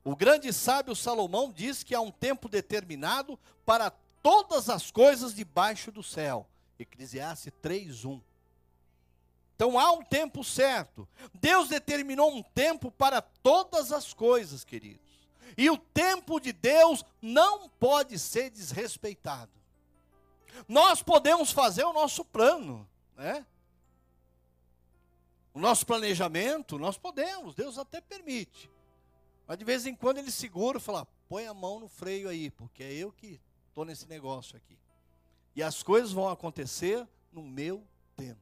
O 0.03 0.15
grande 0.15 0.51
sábio 0.53 0.95
Salomão 0.95 1.51
diz 1.51 1.83
que 1.83 1.93
há 1.93 2.01
um 2.01 2.11
tempo 2.11 2.47
determinado 2.47 3.37
para 3.65 3.91
todas 4.21 4.69
as 4.69 4.91
coisas 4.91 5.33
debaixo 5.33 5.91
do 5.91 6.03
céu. 6.03 6.47
Eclesiastes 6.77 7.51
3:1. 7.61 8.21
Então 9.55 9.77
há 9.77 9.91
um 9.91 10.03
tempo 10.03 10.43
certo. 10.43 11.07
Deus 11.33 11.67
determinou 11.67 12.33
um 12.33 12.41
tempo 12.41 12.89
para 12.89 13.21
todas 13.21 13.91
as 13.91 14.13
coisas, 14.13 14.63
queridos. 14.63 15.08
E 15.57 15.69
o 15.69 15.77
tempo 15.77 16.39
de 16.39 16.51
Deus 16.51 17.03
não 17.21 17.69
pode 17.69 18.17
ser 18.17 18.49
desrespeitado. 18.49 19.51
Nós 20.67 21.01
podemos 21.01 21.51
fazer 21.51 21.83
o 21.83 21.93
nosso 21.93 22.23
plano, 22.25 22.87
né? 23.15 23.45
O 25.53 25.59
nosso 25.59 25.85
planejamento, 25.85 26.77
nós 26.77 26.97
podemos, 26.97 27.55
Deus 27.55 27.77
até 27.77 27.99
permite. 27.99 28.69
Mas 29.47 29.57
de 29.57 29.65
vez 29.65 29.85
em 29.85 29.95
quando 29.95 30.19
ele 30.19 30.31
segura 30.31 30.77
e 30.77 30.81
fala: 30.81 31.07
põe 31.27 31.47
a 31.47 31.53
mão 31.53 31.79
no 31.79 31.87
freio 31.87 32.29
aí, 32.29 32.51
porque 32.51 32.83
é 32.83 32.93
eu 32.93 33.11
que 33.11 33.41
estou 33.67 33.83
nesse 33.83 34.07
negócio 34.07 34.55
aqui. 34.55 34.77
E 35.55 35.63
as 35.63 35.81
coisas 35.81 36.11
vão 36.11 36.29
acontecer 36.29 37.07
no 37.31 37.43
meu 37.43 37.85
tempo. 38.15 38.39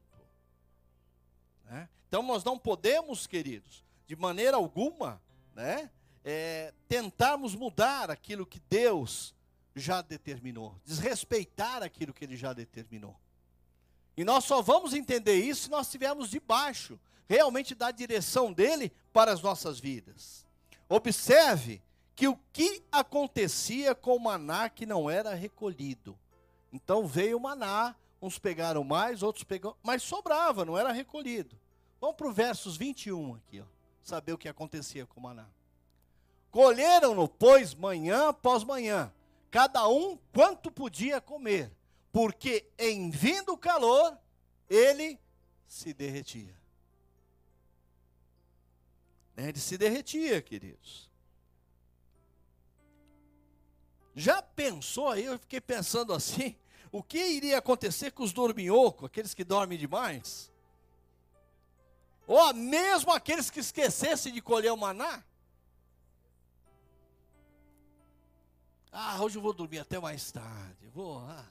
Né? 1.64 1.88
Então 2.06 2.22
nós 2.22 2.44
não 2.44 2.58
podemos, 2.58 3.26
queridos, 3.26 3.84
de 4.06 4.16
maneira 4.16 4.56
alguma, 4.56 5.20
né, 5.54 5.90
é, 6.30 6.74
tentarmos 6.86 7.54
mudar 7.54 8.10
aquilo 8.10 8.44
que 8.44 8.60
Deus 8.68 9.34
já 9.74 10.02
determinou, 10.02 10.78
desrespeitar 10.84 11.82
aquilo 11.82 12.12
que 12.12 12.22
Ele 12.22 12.36
já 12.36 12.52
determinou. 12.52 13.16
E 14.14 14.22
nós 14.24 14.44
só 14.44 14.60
vamos 14.60 14.92
entender 14.92 15.36
isso 15.36 15.62
se 15.62 15.70
nós 15.70 15.86
estivermos 15.86 16.28
debaixo, 16.28 17.00
realmente 17.26 17.74
da 17.74 17.90
direção 17.90 18.52
dele 18.52 18.92
para 19.10 19.32
as 19.32 19.40
nossas 19.40 19.80
vidas. 19.80 20.44
Observe 20.86 21.80
que 22.14 22.28
o 22.28 22.38
que 22.52 22.82
acontecia 22.92 23.94
com 23.94 24.14
o 24.14 24.20
maná 24.20 24.68
que 24.68 24.84
não 24.84 25.08
era 25.08 25.32
recolhido. 25.32 26.18
Então 26.70 27.06
veio 27.06 27.38
o 27.38 27.40
maná, 27.40 27.96
uns 28.20 28.38
pegaram 28.38 28.84
mais, 28.84 29.22
outros 29.22 29.44
pegaram, 29.44 29.76
mas 29.82 30.02
sobrava, 30.02 30.62
não 30.62 30.76
era 30.76 30.92
recolhido. 30.92 31.58
Vamos 31.98 32.16
para 32.16 32.28
o 32.28 32.32
versos 32.32 32.76
21 32.76 33.36
aqui, 33.36 33.60
ó, 33.62 33.64
saber 34.02 34.34
o 34.34 34.38
que 34.38 34.48
acontecia 34.48 35.06
com 35.06 35.20
o 35.20 35.22
maná. 35.22 35.46
Colheram-no, 36.50 37.28
pois, 37.28 37.74
manhã 37.74 38.30
após 38.30 38.64
manhã, 38.64 39.12
cada 39.50 39.86
um 39.88 40.18
quanto 40.32 40.70
podia 40.70 41.20
comer, 41.20 41.70
porque 42.10 42.66
em 42.78 43.10
vindo 43.10 43.52
o 43.52 43.58
calor, 43.58 44.18
ele 44.68 45.18
se 45.66 45.92
derretia. 45.92 46.56
Ele 49.36 49.58
se 49.58 49.78
derretia, 49.78 50.42
queridos. 50.42 51.08
Já 54.14 54.42
pensou 54.42 55.08
aí? 55.08 55.26
Eu 55.26 55.38
fiquei 55.38 55.60
pensando 55.60 56.12
assim: 56.12 56.56
o 56.90 57.02
que 57.02 57.18
iria 57.18 57.58
acontecer 57.58 58.10
com 58.10 58.24
os 58.24 58.32
dorminhocos, 58.32 59.06
aqueles 59.06 59.32
que 59.32 59.44
dormem 59.44 59.78
demais? 59.78 60.50
Ou 62.26 62.52
mesmo 62.52 63.12
aqueles 63.12 63.48
que 63.48 63.60
esquecessem 63.60 64.32
de 64.32 64.42
colher 64.42 64.72
o 64.72 64.76
maná? 64.76 65.24
Ah, 69.00 69.22
hoje 69.22 69.38
eu 69.38 69.42
vou 69.42 69.52
dormir 69.52 69.78
até 69.78 69.96
mais 70.00 70.32
tarde. 70.32 70.88
Vou. 70.92 71.18
Ah. 71.18 71.46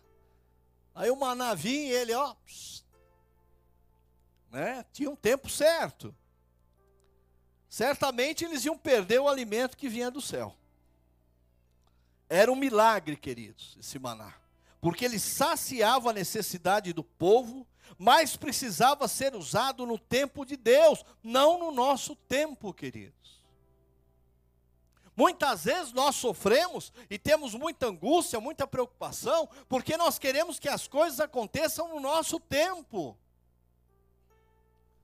Aí 0.94 1.10
o 1.10 1.16
maná 1.16 1.54
vinha 1.54 1.86
e 1.86 1.92
ele, 1.92 2.14
ó, 2.14 2.36
né? 4.52 4.86
Tinha 4.92 5.10
um 5.10 5.16
tempo 5.16 5.50
certo. 5.50 6.14
Certamente 7.70 8.44
eles 8.44 8.66
iam 8.66 8.78
perder 8.78 9.20
o 9.22 9.30
alimento 9.30 9.78
que 9.78 9.88
vinha 9.88 10.12
do 10.12 10.20
céu. 10.20 10.58
Era 12.28 12.52
um 12.52 12.56
milagre, 12.56 13.16
queridos, 13.16 13.78
esse 13.80 13.98
maná. 13.98 14.34
Porque 14.82 15.06
ele 15.06 15.18
saciava 15.18 16.10
a 16.10 16.14
necessidade 16.14 16.92
do 16.92 17.04
povo, 17.04 17.66
mas 17.98 18.36
precisava 18.36 19.08
ser 19.08 19.34
usado 19.34 19.86
no 19.86 19.98
tempo 19.98 20.46
de 20.46 20.58
Deus, 20.58 21.02
não 21.24 21.58
no 21.58 21.72
nosso 21.72 22.14
tempo, 22.14 22.74
queridos. 22.74 23.37
Muitas 25.18 25.64
vezes 25.64 25.92
nós 25.94 26.16
sofremos 26.16 26.94
e 27.10 27.18
temos 27.18 27.56
muita 27.56 27.88
angústia, 27.88 28.40
muita 28.40 28.68
preocupação, 28.68 29.50
porque 29.68 29.98
nós 29.98 30.20
queremos 30.20 30.60
que 30.60 30.70
as 30.70 30.88
coisas 30.88 31.20
aconteçam 31.20 31.88
no 31.90 32.00
nosso 32.00 32.40
tempo. 32.40 33.18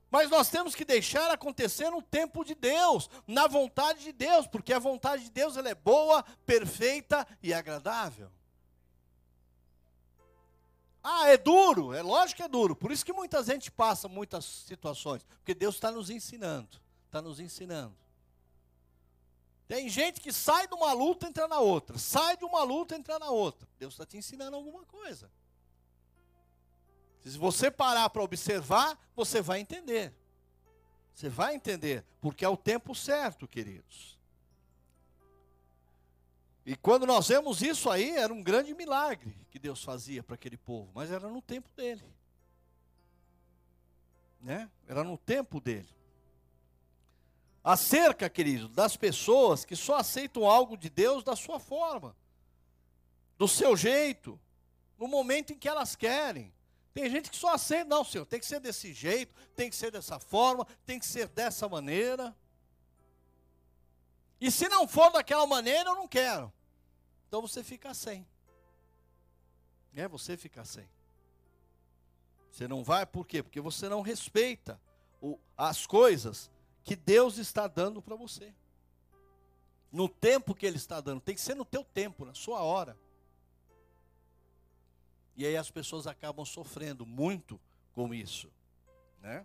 Mas 0.08 0.30
nós 0.30 0.48
temos 0.48 0.72
que 0.72 0.84
deixar 0.84 1.32
acontecer 1.32 1.90
no 1.90 2.00
tempo 2.00 2.44
de 2.44 2.54
Deus, 2.54 3.10
na 3.26 3.48
vontade 3.48 4.04
de 4.04 4.12
Deus, 4.12 4.46
porque 4.46 4.72
a 4.72 4.78
vontade 4.78 5.24
de 5.24 5.30
Deus 5.32 5.56
ela 5.56 5.68
é 5.68 5.74
boa, 5.74 6.22
perfeita 6.46 7.26
e 7.42 7.52
agradável. 7.52 8.30
Ah, 11.02 11.28
é 11.28 11.36
duro, 11.36 11.92
é 11.92 12.02
lógico 12.02 12.36
que 12.36 12.42
é 12.44 12.48
duro. 12.48 12.76
Por 12.76 12.92
isso 12.92 13.04
que 13.04 13.12
muita 13.12 13.42
gente 13.42 13.68
passa 13.68 14.06
muitas 14.06 14.44
situações, 14.44 15.24
porque 15.38 15.54
Deus 15.54 15.74
está 15.74 15.90
nos 15.90 16.08
ensinando, 16.08 16.80
está 17.08 17.20
nos 17.20 17.40
ensinando. 17.40 18.03
Tem 19.66 19.88
gente 19.88 20.20
que 20.20 20.32
sai 20.32 20.68
de 20.68 20.74
uma 20.74 20.92
luta 20.92 21.26
e 21.26 21.28
entra 21.30 21.48
na 21.48 21.58
outra, 21.58 21.96
sai 21.98 22.36
de 22.36 22.44
uma 22.44 22.62
luta 22.62 22.94
e 22.94 22.98
entra 22.98 23.18
na 23.18 23.30
outra. 23.30 23.66
Deus 23.78 23.94
está 23.94 24.04
te 24.04 24.16
ensinando 24.16 24.56
alguma 24.56 24.84
coisa. 24.84 25.30
Se 27.20 27.38
você 27.38 27.70
parar 27.70 28.10
para 28.10 28.22
observar, 28.22 28.98
você 29.16 29.40
vai 29.40 29.60
entender. 29.60 30.12
Você 31.14 31.28
vai 31.28 31.54
entender, 31.54 32.04
porque 32.20 32.44
é 32.44 32.48
o 32.48 32.56
tempo 32.56 32.94
certo, 32.94 33.48
queridos. 33.48 34.18
E 36.66 36.76
quando 36.76 37.06
nós 37.06 37.28
vemos 37.28 37.62
isso 37.62 37.88
aí, 37.88 38.10
era 38.10 38.32
um 38.32 38.42
grande 38.42 38.74
milagre 38.74 39.34
que 39.50 39.58
Deus 39.58 39.82
fazia 39.82 40.22
para 40.22 40.34
aquele 40.34 40.56
povo, 40.56 40.90
mas 40.94 41.10
era 41.10 41.28
no 41.28 41.40
tempo 41.40 41.70
dele. 41.76 42.04
Né? 44.40 44.70
Era 44.86 45.04
no 45.04 45.16
tempo 45.16 45.60
dele. 45.60 45.88
Acerca, 47.64 48.28
querido, 48.28 48.68
das 48.68 48.94
pessoas 48.94 49.64
que 49.64 49.74
só 49.74 49.96
aceitam 49.96 50.44
algo 50.44 50.76
de 50.76 50.90
Deus 50.90 51.24
da 51.24 51.34
sua 51.34 51.58
forma, 51.58 52.14
do 53.38 53.48
seu 53.48 53.74
jeito, 53.74 54.38
no 54.98 55.08
momento 55.08 55.54
em 55.54 55.58
que 55.58 55.66
elas 55.66 55.96
querem. 55.96 56.52
Tem 56.92 57.08
gente 57.08 57.30
que 57.30 57.36
só 57.36 57.54
aceita, 57.54 57.86
não, 57.86 58.04
senhor, 58.04 58.26
tem 58.26 58.38
que 58.38 58.44
ser 58.44 58.60
desse 58.60 58.92
jeito, 58.92 59.34
tem 59.56 59.70
que 59.70 59.76
ser 59.76 59.90
dessa 59.90 60.20
forma, 60.20 60.66
tem 60.84 60.98
que 60.98 61.06
ser 61.06 61.26
dessa 61.28 61.66
maneira. 61.66 62.36
E 64.38 64.50
se 64.50 64.68
não 64.68 64.86
for 64.86 65.10
daquela 65.10 65.46
maneira, 65.46 65.88
eu 65.88 65.94
não 65.94 66.06
quero. 66.06 66.52
Então 67.26 67.40
você 67.40 67.64
fica 67.64 67.94
sem. 67.94 68.26
É, 69.96 70.06
você 70.06 70.36
fica 70.36 70.66
sem. 70.66 70.86
Você 72.50 72.68
não 72.68 72.84
vai 72.84 73.06
por 73.06 73.26
quê? 73.26 73.42
Porque 73.42 73.60
você 73.60 73.88
não 73.88 74.02
respeita 74.02 74.78
o, 75.20 75.38
as 75.56 75.86
coisas 75.86 76.50
que 76.84 76.94
Deus 76.94 77.38
está 77.38 77.66
dando 77.66 78.02
para 78.02 78.14
você. 78.14 78.52
No 79.90 80.08
tempo 80.08 80.54
que 80.54 80.66
Ele 80.66 80.76
está 80.76 81.00
dando. 81.00 81.20
Tem 81.20 81.34
que 81.34 81.40
ser 81.40 81.54
no 81.54 81.64
teu 81.64 81.82
tempo, 81.82 82.24
na 82.24 82.34
sua 82.34 82.62
hora. 82.62 82.96
E 85.36 85.46
aí 85.46 85.56
as 85.56 85.70
pessoas 85.70 86.06
acabam 86.06 86.44
sofrendo 86.44 87.06
muito 87.06 87.58
com 87.92 88.12
isso. 88.12 88.52
Né? 89.20 89.44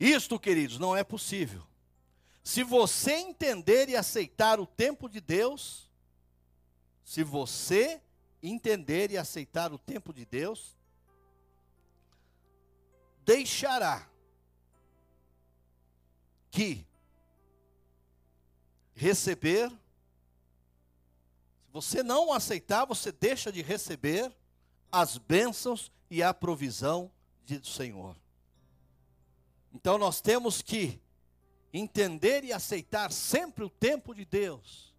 Isto, 0.00 0.40
queridos, 0.40 0.78
não 0.78 0.96
é 0.96 1.04
possível. 1.04 1.62
Se 2.42 2.62
você 2.62 3.12
entender 3.12 3.90
e 3.90 3.96
aceitar 3.96 4.58
o 4.58 4.66
tempo 4.66 5.08
de 5.08 5.20
Deus, 5.20 5.90
se 7.04 7.22
você 7.22 8.00
entender 8.42 9.10
e 9.10 9.18
aceitar 9.18 9.72
o 9.72 9.78
tempo 9.78 10.12
de 10.12 10.24
Deus, 10.24 10.76
deixará 13.24 14.08
que 16.50 16.86
receber 18.94 19.70
se 21.68 21.72
você 21.72 22.02
não 22.02 22.32
aceitar, 22.32 22.86
você 22.86 23.12
deixa 23.12 23.52
de 23.52 23.60
receber 23.60 24.34
as 24.90 25.18
bênçãos 25.18 25.92
e 26.10 26.22
a 26.22 26.32
provisão 26.32 27.12
do 27.46 27.66
Senhor. 27.66 28.16
Então 29.72 29.98
nós 29.98 30.20
temos 30.20 30.62
que 30.62 30.98
entender 31.72 32.42
e 32.42 32.52
aceitar 32.52 33.12
sempre 33.12 33.64
o 33.64 33.70
tempo 33.70 34.14
de 34.14 34.24
Deus. 34.24 34.94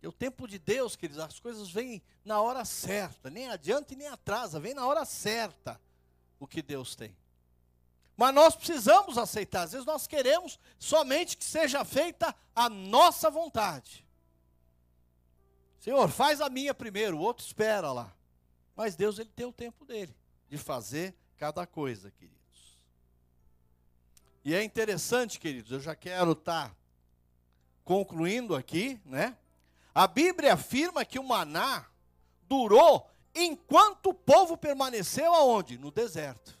E 0.00 0.06
o 0.06 0.12
tempo 0.12 0.46
de 0.46 0.58
Deus, 0.58 0.94
queridos, 0.94 1.22
as 1.22 1.40
coisas 1.40 1.68
vêm 1.68 2.00
na 2.24 2.40
hora 2.40 2.64
certa, 2.64 3.28
nem 3.28 3.48
adianta 3.48 3.92
e 3.92 3.96
nem 3.96 4.06
atrasa, 4.06 4.60
vem 4.60 4.72
na 4.72 4.86
hora 4.86 5.04
certa 5.04 5.80
o 6.38 6.46
que 6.46 6.62
Deus 6.62 6.94
tem. 6.94 7.16
Mas 8.16 8.34
nós 8.34 8.54
precisamos 8.54 9.18
aceitar, 9.18 9.62
às 9.62 9.72
vezes 9.72 9.86
nós 9.86 10.06
queremos 10.06 10.58
somente 10.78 11.36
que 11.36 11.44
seja 11.44 11.84
feita 11.84 12.34
a 12.54 12.68
nossa 12.68 13.28
vontade. 13.28 14.06
Senhor, 15.80 16.08
faz 16.08 16.40
a 16.40 16.48
minha 16.48 16.72
primeiro, 16.72 17.18
o 17.18 17.20
outro 17.20 17.44
espera 17.44 17.92
lá. 17.92 18.12
Mas 18.76 18.96
Deus 18.96 19.18
ele 19.18 19.30
tem 19.30 19.46
o 19.46 19.52
tempo 19.52 19.84
dele 19.84 20.14
de 20.48 20.56
fazer 20.56 21.14
cada 21.36 21.66
coisa, 21.66 22.10
queridos. 22.10 22.78
E 24.44 24.54
é 24.54 24.62
interessante, 24.62 25.40
queridos, 25.40 25.72
eu 25.72 25.80
já 25.80 25.96
quero 25.96 26.32
estar 26.32 26.68
tá 26.68 26.76
concluindo 27.84 28.54
aqui, 28.54 29.00
né? 29.04 29.36
A 29.94 30.06
Bíblia 30.06 30.54
afirma 30.54 31.04
que 31.04 31.18
o 31.18 31.24
maná 31.24 31.86
durou 32.48 33.08
enquanto 33.34 34.10
o 34.10 34.14
povo 34.14 34.56
permaneceu 34.56 35.34
aonde? 35.34 35.78
No 35.78 35.90
deserto. 35.90 36.58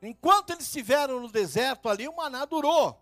Enquanto 0.00 0.50
eles 0.50 0.64
estiveram 0.64 1.20
no 1.20 1.30
deserto 1.30 1.88
ali, 1.88 2.06
o 2.06 2.16
maná 2.16 2.44
durou. 2.44 3.00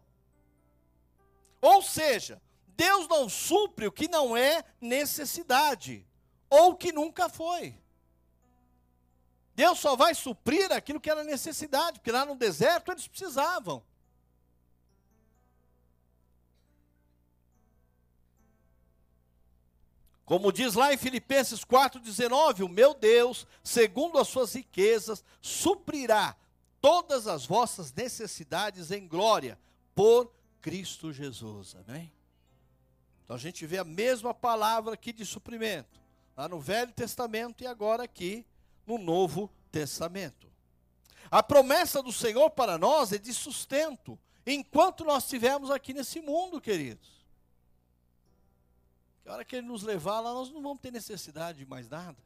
Ou 1.60 1.82
seja, 1.82 2.40
Deus 2.68 3.06
não 3.08 3.28
supre 3.28 3.86
o 3.86 3.92
que 3.92 4.08
não 4.08 4.36
é 4.36 4.64
necessidade, 4.80 6.06
ou 6.48 6.74
que 6.74 6.92
nunca 6.92 7.28
foi. 7.28 7.78
Deus 9.54 9.78
só 9.78 9.96
vai 9.96 10.14
suprir 10.14 10.70
aquilo 10.70 11.00
que 11.00 11.10
era 11.10 11.24
necessidade, 11.24 11.98
porque 11.98 12.12
lá 12.12 12.24
no 12.26 12.34
deserto 12.34 12.92
eles 12.92 13.08
precisavam. 13.08 13.82
Como 20.26 20.52
diz 20.52 20.74
lá 20.74 20.92
em 20.92 20.98
Filipenses 20.98 21.64
4,19: 21.64 22.64
O 22.64 22.68
meu 22.68 22.92
Deus, 22.92 23.46
segundo 23.62 24.18
as 24.18 24.28
suas 24.28 24.54
riquezas, 24.54 25.24
suprirá 25.40 26.36
todas 26.86 27.26
as 27.26 27.44
vossas 27.44 27.92
necessidades 27.92 28.92
em 28.92 29.08
glória, 29.08 29.58
por 29.92 30.32
Cristo 30.60 31.12
Jesus. 31.12 31.74
Amém? 31.74 32.12
Então 33.24 33.34
a 33.34 33.38
gente 33.40 33.66
vê 33.66 33.78
a 33.78 33.84
mesma 33.84 34.32
palavra 34.32 34.94
aqui 34.94 35.12
de 35.12 35.26
suprimento, 35.26 36.00
lá 36.36 36.48
no 36.48 36.60
Velho 36.60 36.92
Testamento 36.92 37.64
e 37.64 37.66
agora 37.66 38.04
aqui 38.04 38.46
no 38.86 38.98
Novo 38.98 39.50
Testamento. 39.72 40.48
A 41.28 41.42
promessa 41.42 42.00
do 42.00 42.12
Senhor 42.12 42.50
para 42.50 42.78
nós 42.78 43.12
é 43.12 43.18
de 43.18 43.34
sustento, 43.34 44.16
enquanto 44.46 45.04
nós 45.04 45.24
estivermos 45.24 45.72
aqui 45.72 45.92
nesse 45.92 46.20
mundo, 46.20 46.60
queridos. 46.60 47.26
Que 49.24 49.28
hora 49.28 49.44
que 49.44 49.56
Ele 49.56 49.66
nos 49.66 49.82
levar 49.82 50.20
lá, 50.20 50.32
nós 50.32 50.52
não 50.52 50.62
vamos 50.62 50.80
ter 50.80 50.92
necessidade 50.92 51.58
de 51.58 51.66
mais 51.66 51.88
nada. 51.88 52.22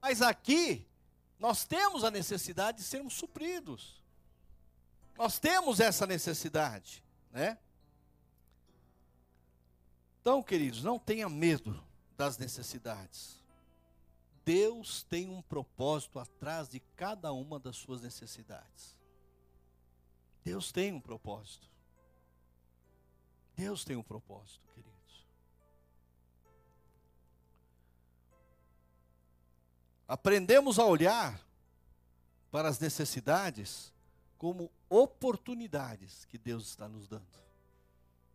Mas 0.00 0.22
aqui, 0.22 0.86
nós 1.42 1.64
temos 1.64 2.04
a 2.04 2.10
necessidade 2.10 2.78
de 2.78 2.84
sermos 2.84 3.14
supridos. 3.14 4.00
Nós 5.18 5.40
temos 5.40 5.80
essa 5.80 6.06
necessidade, 6.06 7.02
né? 7.32 7.58
Então, 10.20 10.40
queridos, 10.40 10.84
não 10.84 11.00
tenha 11.00 11.28
medo 11.28 11.82
das 12.16 12.38
necessidades. 12.38 13.42
Deus 14.44 15.02
tem 15.02 15.30
um 15.30 15.42
propósito 15.42 16.20
atrás 16.20 16.68
de 16.68 16.78
cada 16.94 17.32
uma 17.32 17.58
das 17.58 17.76
suas 17.76 18.00
necessidades. 18.00 18.96
Deus 20.44 20.70
tem 20.70 20.92
um 20.92 21.00
propósito. 21.00 21.68
Deus 23.56 23.84
tem 23.84 23.96
um 23.96 24.02
propósito, 24.02 24.60
Aprendemos 30.12 30.78
a 30.78 30.84
olhar 30.84 31.40
para 32.50 32.68
as 32.68 32.78
necessidades 32.78 33.94
como 34.36 34.70
oportunidades 34.86 36.26
que 36.26 36.36
Deus 36.36 36.66
está 36.66 36.86
nos 36.86 37.08
dando. 37.08 37.24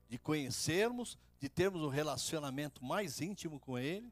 De 0.10 0.18
conhecermos, 0.18 1.20
de 1.40 1.48
termos 1.48 1.84
um 1.84 1.88
relacionamento 1.88 2.84
mais 2.84 3.22
íntimo 3.22 3.60
com 3.60 3.78
Ele 3.78 4.12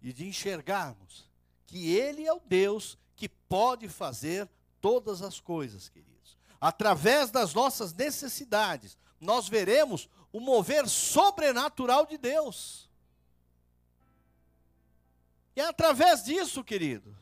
e 0.00 0.14
de 0.14 0.26
enxergarmos 0.26 1.30
que 1.66 1.90
Ele 1.94 2.26
é 2.26 2.32
o 2.32 2.40
Deus 2.40 2.96
que 3.14 3.28
pode 3.28 3.86
fazer 3.86 4.48
todas 4.80 5.20
as 5.20 5.40
coisas, 5.40 5.90
queridos. 5.90 6.38
Através 6.58 7.30
das 7.30 7.52
nossas 7.52 7.92
necessidades, 7.92 8.96
nós 9.20 9.46
veremos 9.46 10.08
o 10.32 10.40
mover 10.40 10.88
sobrenatural 10.88 12.06
de 12.06 12.16
Deus. 12.16 12.90
E 15.54 15.60
é 15.60 15.66
através 15.66 16.24
disso, 16.24 16.64
querido. 16.64 17.16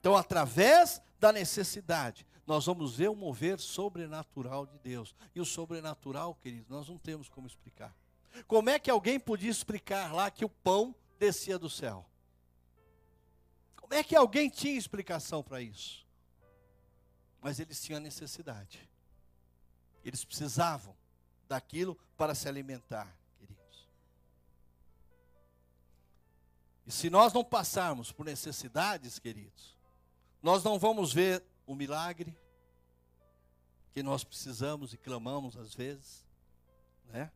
Então, 0.00 0.16
através 0.16 1.00
da 1.20 1.30
necessidade, 1.30 2.26
nós 2.46 2.66
vamos 2.66 2.96
ver 2.96 3.08
o 3.08 3.14
mover 3.14 3.60
sobrenatural 3.60 4.66
de 4.66 4.78
Deus. 4.78 5.14
E 5.34 5.40
o 5.40 5.44
sobrenatural, 5.44 6.34
querido, 6.34 6.66
nós 6.68 6.88
não 6.88 6.98
temos 6.98 7.28
como 7.28 7.46
explicar. 7.46 7.94
Como 8.46 8.70
é 8.70 8.78
que 8.78 8.90
alguém 8.90 9.20
podia 9.20 9.50
explicar 9.50 10.12
lá 10.12 10.30
que 10.30 10.44
o 10.44 10.48
pão 10.48 10.94
descia 11.18 11.58
do 11.58 11.70
céu? 11.70 12.04
Como 13.76 13.94
é 13.94 14.02
que 14.02 14.16
alguém 14.16 14.48
tinha 14.48 14.76
explicação 14.76 15.42
para 15.42 15.60
isso? 15.60 16.06
Mas 17.40 17.60
eles 17.60 17.80
tinham 17.80 18.00
necessidade. 18.00 18.88
Eles 20.04 20.24
precisavam 20.24 20.96
daquilo 21.46 21.96
para 22.16 22.34
se 22.34 22.48
alimentar, 22.48 23.14
se 26.92 27.08
nós 27.08 27.32
não 27.32 27.42
passarmos 27.42 28.12
por 28.12 28.26
necessidades, 28.26 29.18
queridos, 29.18 29.74
nós 30.42 30.62
não 30.62 30.78
vamos 30.78 31.10
ver 31.10 31.42
o 31.66 31.74
milagre 31.74 32.36
que 33.94 34.02
nós 34.02 34.22
precisamos 34.22 34.92
e 34.92 34.98
clamamos 34.98 35.56
às 35.56 35.74
vezes, 35.74 36.22
né? 37.06 37.32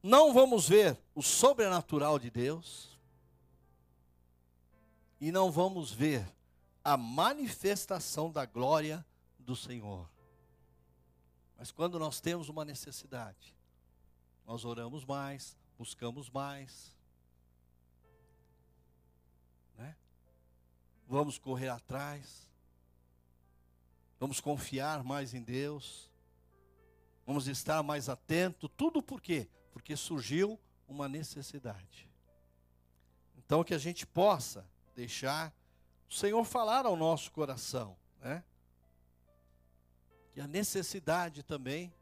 não 0.00 0.32
vamos 0.32 0.68
ver 0.68 0.96
o 1.12 1.22
sobrenatural 1.22 2.20
de 2.20 2.30
Deus 2.30 2.96
e 5.20 5.32
não 5.32 5.50
vamos 5.50 5.90
ver 5.90 6.24
a 6.84 6.96
manifestação 6.96 8.30
da 8.30 8.46
glória 8.46 9.04
do 9.40 9.56
Senhor. 9.56 10.08
Mas 11.58 11.72
quando 11.72 11.98
nós 11.98 12.20
temos 12.20 12.48
uma 12.48 12.64
necessidade, 12.64 13.56
nós 14.46 14.64
oramos 14.64 15.04
mais, 15.04 15.56
buscamos 15.76 16.30
mais, 16.30 16.94
Vamos 21.06 21.38
correr 21.38 21.68
atrás, 21.68 22.50
vamos 24.18 24.40
confiar 24.40 25.04
mais 25.04 25.34
em 25.34 25.42
Deus, 25.42 26.10
vamos 27.24 27.46
estar 27.46 27.82
mais 27.82 28.08
atento, 28.08 28.68
tudo 28.68 29.02
por 29.02 29.20
quê? 29.20 29.48
porque 29.76 29.94
surgiu 29.94 30.58
uma 30.88 31.06
necessidade. 31.06 32.08
Então, 33.36 33.62
que 33.62 33.74
a 33.74 33.78
gente 33.78 34.06
possa 34.06 34.66
deixar 34.94 35.54
o 36.08 36.14
Senhor 36.14 36.42
falar 36.46 36.86
ao 36.86 36.96
nosso 36.96 37.30
coração, 37.30 37.94
né? 38.18 38.42
Que 40.32 40.40
a 40.40 40.46
necessidade 40.46 41.42
também 41.42 41.92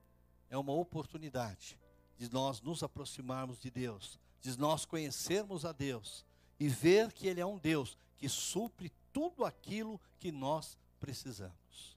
é 0.49 0.57
uma 0.57 0.73
oportunidade 0.73 1.77
de 2.17 2.33
nós 2.33 2.61
nos 2.61 2.85
aproximarmos 2.85 3.59
de 3.59 3.73
Deus, 3.73 4.21
de 4.41 4.57
nós 4.57 4.85
conhecermos 4.85 5.65
a 5.65 5.73
Deus 5.73 6.25
e 6.61 6.69
ver 6.69 7.13
que 7.13 7.27
Ele 7.27 7.41
é 7.41 7.47
um 7.47 7.59
Deus 7.59 7.99
que 8.17 8.29
supre 8.29 8.93
tudo 9.13 9.45
aquilo 9.45 10.01
que 10.19 10.33
nós 10.33 10.79
precisamos. 10.99 11.97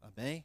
Amém? 0.00 0.44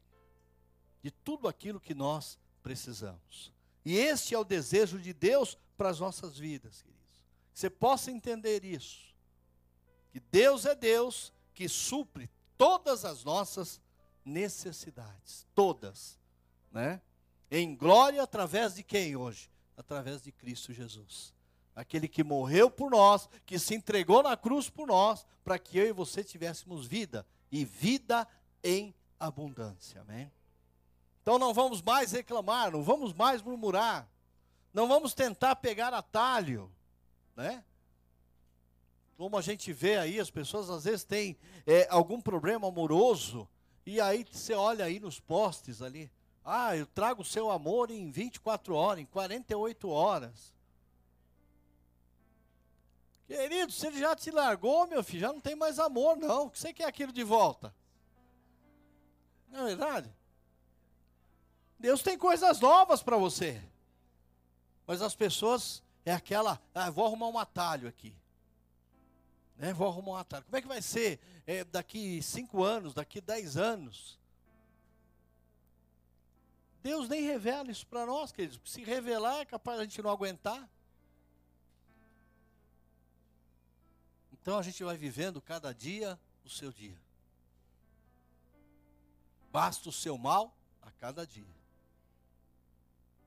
De 1.02 1.12
tudo 1.12 1.48
aquilo 1.48 1.80
que 1.80 1.94
nós 1.94 2.38
precisamos. 2.62 3.52
E 3.84 3.98
este 3.98 4.36
é 4.36 4.38
o 4.38 4.44
desejo 4.44 5.00
de 5.00 5.14
Deus 5.14 5.58
para 5.78 5.90
as 5.90 6.00
nossas 6.00 6.38
vidas, 6.38 6.82
queridos. 6.82 7.26
Que 7.54 7.60
você 7.60 7.70
possa 7.70 8.12
entender 8.12 8.64
isso. 8.64 9.16
Que 10.12 10.20
Deus 10.20 10.66
é 10.66 10.76
Deus 10.76 11.34
que 11.54 11.68
supre 11.68 12.30
todas 12.58 13.06
as 13.06 13.24
nossas 13.24 13.82
necessidades, 14.24 15.48
todas, 15.56 16.20
né? 16.72 17.02
Em 17.50 17.76
glória 17.76 18.22
através 18.22 18.76
de 18.76 18.84
quem 18.84 19.16
hoje? 19.16 19.50
Através 19.76 20.22
de 20.22 20.32
Cristo 20.32 20.72
Jesus. 20.72 21.34
Aquele 21.76 22.08
que 22.08 22.24
morreu 22.24 22.70
por 22.70 22.92
nós, 22.92 23.30
que 23.46 23.58
se 23.58 23.76
entregou 23.76 24.22
na 24.22 24.36
cruz 24.36 24.70
por 24.70 24.88
nós, 24.88 25.26
para 25.44 25.58
que 25.58 25.78
eu 25.78 25.88
e 25.88 25.92
você 25.92 26.24
tivéssemos 26.24 26.86
vida 26.86 27.26
e 27.52 27.64
vida 27.64 28.28
em 28.64 28.94
abundância. 29.20 30.02
Amém. 30.02 30.32
Então 31.22 31.38
não 31.38 31.54
vamos 31.54 31.82
mais 31.82 32.12
reclamar, 32.12 32.72
não 32.72 32.84
vamos 32.84 33.14
mais 33.14 33.42
murmurar, 33.42 34.10
não 34.74 34.88
vamos 34.88 35.14
tentar 35.14 35.56
pegar 35.56 35.94
atalho, 35.94 36.72
né? 37.36 37.64
Como 39.16 39.38
a 39.38 39.42
gente 39.42 39.72
vê 39.72 39.98
aí, 39.98 40.20
as 40.20 40.32
pessoas 40.32 40.70
às 40.70 40.86
vezes 40.86 41.04
têm 41.04 41.38
é, 41.68 41.88
algum 41.92 42.20
problema 42.20 42.68
amoroso, 42.68 43.48
e 43.86 44.02
aí 44.02 44.26
você 44.30 44.54
olha 44.54 44.86
aí 44.86 45.00
nos 45.00 45.20
postes 45.20 45.82
ali, 45.82 46.12
ah, 46.44 46.76
eu 46.76 46.88
trago 46.88 47.22
o 47.22 47.26
seu 47.26 47.52
amor 47.52 47.92
em 47.92 48.10
24 48.10 48.74
horas, 48.74 49.04
em 49.04 49.06
48 49.06 49.90
horas. 49.90 50.56
Querido, 53.32 53.72
se 53.72 53.88
ele 53.88 53.98
já 53.98 54.14
te 54.14 54.30
largou, 54.30 54.86
meu 54.88 55.02
filho, 55.02 55.22
já 55.22 55.32
não 55.32 55.40
tem 55.40 55.56
mais 55.56 55.80
amor, 55.80 56.18
não. 56.18 56.48
O 56.48 56.50
que 56.50 56.60
você 56.60 56.74
quer 56.74 56.84
aquilo 56.84 57.14
de 57.14 57.24
volta? 57.24 57.74
Não 59.48 59.62
é 59.62 59.66
verdade? 59.68 60.14
Deus 61.80 62.04
tem 62.04 62.18
coisas 62.18 62.60
novas 62.60 63.02
para 63.02 63.16
você. 63.16 63.64
Mas 64.86 65.02
as 65.02 65.16
pessoas 65.16 65.82
é 66.04 66.12
aquela, 66.12 66.62
ah, 66.76 66.90
vou 66.90 67.06
arrumar 67.06 67.30
um 67.30 67.40
atalho 67.40 67.88
aqui. 67.88 68.14
Né? 69.56 69.72
Vou 69.72 69.88
arrumar 69.88 70.12
um 70.12 70.18
atalho. 70.18 70.44
Como 70.44 70.58
é 70.58 70.62
que 70.62 70.68
vai 70.68 70.82
ser 70.82 71.18
é, 71.48 71.64
daqui 71.64 72.22
cinco 72.22 72.62
anos, 72.62 72.94
daqui 72.94 73.22
dez 73.22 73.56
anos? 73.56 74.20
Deus 76.84 77.08
nem 77.08 77.22
revela 77.22 77.72
isso 77.72 77.88
para 77.88 78.06
nós, 78.06 78.34
queridos. 78.34 78.60
Se 78.66 78.84
revelar, 78.84 79.40
é 79.40 79.46
capaz 79.46 79.80
a 79.80 79.84
gente 79.84 80.02
não 80.02 80.10
aguentar. 80.10 80.70
Então 84.42 84.58
a 84.58 84.62
gente 84.62 84.84
vai 84.84 84.98
vivendo 84.98 85.42
cada 85.42 85.74
dia 85.74 86.20
o 86.44 86.50
seu 86.50 86.72
dia. 86.72 86.98
Basta 89.52 89.90
o 89.90 89.92
seu 89.92 90.18
mal 90.18 90.56
a 90.82 90.90
cada 90.92 91.26
dia. 91.26 91.62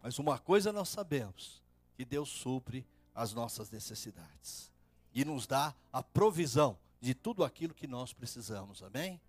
Mas 0.02 0.18
uma 0.18 0.38
coisa 0.38 0.72
nós 0.72 0.88
sabemos: 0.88 1.62
que 1.96 2.04
Deus 2.04 2.28
supre 2.28 2.86
as 3.14 3.32
nossas 3.32 3.70
necessidades 3.70 4.72
e 5.14 5.24
nos 5.24 5.46
dá 5.46 5.74
a 5.92 6.02
provisão 6.02 6.76
de 7.00 7.14
tudo 7.14 7.44
aquilo 7.44 7.74
que 7.74 7.86
nós 7.86 8.12
precisamos. 8.12 8.82
Amém? 8.82 9.20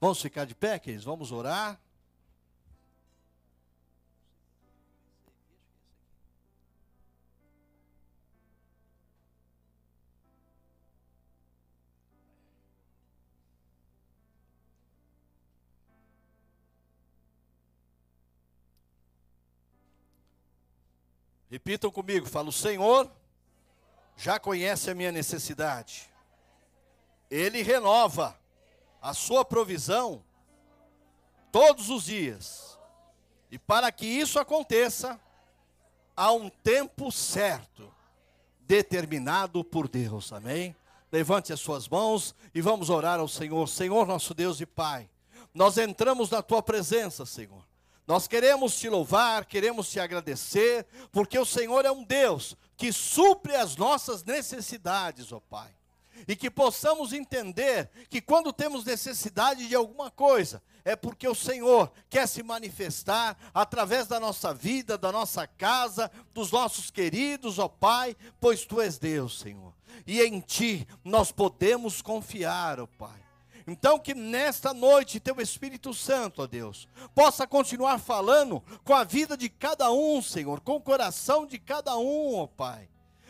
Vamos 0.00 0.20
ficar 0.20 0.44
de 0.44 0.54
pé, 0.54 0.78
queridos? 0.78 1.04
Vamos 1.04 1.32
orar. 1.32 1.80
Repitam 21.64 21.92
comigo, 21.92 22.26
fala: 22.26 22.48
o 22.48 22.52
Senhor 22.52 23.08
já 24.16 24.40
conhece 24.40 24.90
a 24.90 24.94
minha 24.96 25.12
necessidade. 25.12 26.10
Ele 27.30 27.62
renova 27.62 28.36
a 29.00 29.14
sua 29.14 29.44
provisão 29.44 30.24
todos 31.52 31.88
os 31.88 32.04
dias. 32.04 32.76
E 33.48 33.60
para 33.60 33.92
que 33.92 34.04
isso 34.04 34.40
aconteça, 34.40 35.20
há 36.16 36.32
um 36.32 36.48
tempo 36.48 37.12
certo, 37.12 37.94
determinado 38.62 39.62
por 39.62 39.86
Deus. 39.86 40.32
Amém? 40.32 40.74
Levante 41.12 41.52
as 41.52 41.60
suas 41.60 41.88
mãos 41.88 42.34
e 42.52 42.60
vamos 42.60 42.90
orar 42.90 43.20
ao 43.20 43.28
Senhor. 43.28 43.68
Senhor, 43.68 44.04
nosso 44.04 44.34
Deus 44.34 44.60
e 44.60 44.66
Pai, 44.66 45.08
nós 45.54 45.78
entramos 45.78 46.28
na 46.28 46.42
tua 46.42 46.60
presença, 46.60 47.24
Senhor. 47.24 47.62
Nós 48.06 48.26
queremos 48.26 48.78
te 48.78 48.88
louvar, 48.88 49.44
queremos 49.44 49.90
te 49.90 50.00
agradecer, 50.00 50.86
porque 51.12 51.38
o 51.38 51.44
Senhor 51.44 51.84
é 51.84 51.90
um 51.90 52.02
Deus 52.02 52.56
que 52.76 52.92
supre 52.92 53.54
as 53.54 53.76
nossas 53.76 54.24
necessidades, 54.24 55.32
ó 55.32 55.40
Pai. 55.40 55.70
E 56.26 56.36
que 56.36 56.50
possamos 56.50 57.12
entender 57.12 57.90
que 58.08 58.20
quando 58.20 58.52
temos 58.52 58.84
necessidade 58.84 59.66
de 59.66 59.74
alguma 59.74 60.10
coisa, 60.10 60.62
é 60.84 60.96
porque 60.96 61.28
o 61.28 61.34
Senhor 61.34 61.92
quer 62.10 62.26
se 62.26 62.42
manifestar 62.42 63.36
através 63.54 64.06
da 64.06 64.18
nossa 64.18 64.52
vida, 64.52 64.98
da 64.98 65.12
nossa 65.12 65.46
casa, 65.46 66.10
dos 66.34 66.50
nossos 66.50 66.90
queridos, 66.90 67.58
ó 67.58 67.68
Pai, 67.68 68.16
pois 68.40 68.64
tu 68.64 68.80
és 68.80 68.98
Deus, 68.98 69.38
Senhor. 69.38 69.72
E 70.06 70.20
em 70.20 70.40
ti 70.40 70.86
nós 71.04 71.30
podemos 71.30 72.02
confiar, 72.02 72.80
ó 72.80 72.86
Pai. 72.86 73.22
Então, 73.66 73.98
que 73.98 74.14
nesta 74.14 74.74
noite, 74.74 75.20
teu 75.20 75.40
Espírito 75.40 75.94
Santo, 75.94 76.42
ó 76.42 76.46
Deus, 76.46 76.88
possa 77.14 77.46
continuar 77.46 77.98
falando 77.98 78.62
com 78.84 78.94
a 78.94 79.04
vida 79.04 79.36
de 79.36 79.48
cada 79.48 79.90
um, 79.92 80.20
Senhor, 80.20 80.60
com 80.60 80.76
o 80.76 80.80
coração 80.80 81.46
de 81.46 81.58
cada 81.58 81.96
um, 81.96 82.36
ó 82.36 82.46
Pai. 82.46 82.88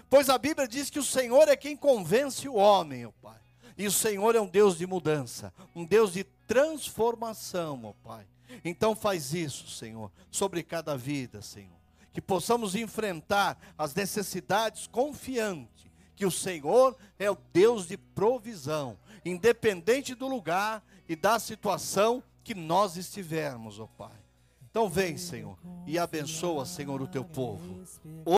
Pois 0.09 0.29
a 0.29 0.39
Bíblia 0.39 0.67
diz 0.69 0.91
que 0.91 0.99
o 0.99 1.05
Senhor 1.05 1.49
é 1.49 1.57
quem 1.57 1.77
convence 1.77 2.49
o 2.49 2.55
homem, 2.55 3.07
ó 3.07 3.11
Pai. 3.23 3.41
E 3.77 3.87
o 3.87 3.93
Senhor 3.93 4.35
é 4.35 4.41
um 4.41 4.47
Deus 4.47 4.77
de 4.79 4.87
mudança, 4.87 5.53
um 5.75 5.85
Deus 5.85 6.13
de 6.13 6.25
transformação, 6.47 7.81
ó 7.85 7.93
Pai. 8.07 8.27
Então 8.65 8.95
faz 8.95 9.33
isso, 9.33 9.69
Senhor, 9.69 10.11
sobre 10.31 10.63
cada 10.63 10.97
vida, 10.97 11.41
Senhor. 11.41 11.81
Que 12.13 12.21
possamos 12.21 12.75
enfrentar 12.75 13.59
as 13.77 13.95
necessidades 13.95 14.87
confiante 14.87 15.91
que 16.15 16.27
o 16.27 16.31
Senhor 16.31 16.97
é 17.19 17.31
o 17.31 17.39
Deus 17.53 17.87
de 17.87 17.97
provisão 17.97 18.99
independente 19.25 20.15
do 20.15 20.27
lugar 20.29 20.83
e 21.09 21.17
da 21.17 21.39
situação 21.39 22.23
que 22.43 22.55
nós 22.55 22.97
estivermos, 22.97 23.79
ó 23.79 23.87
Pai. 23.87 24.23
Então 24.71 24.89
vem, 24.89 25.19
Senhor, 25.19 25.59
e 25.87 25.99
abençoa, 25.99 26.65
Senhor, 26.65 27.03
o 27.03 27.07
teu 27.07 27.25
povo. 27.25 27.83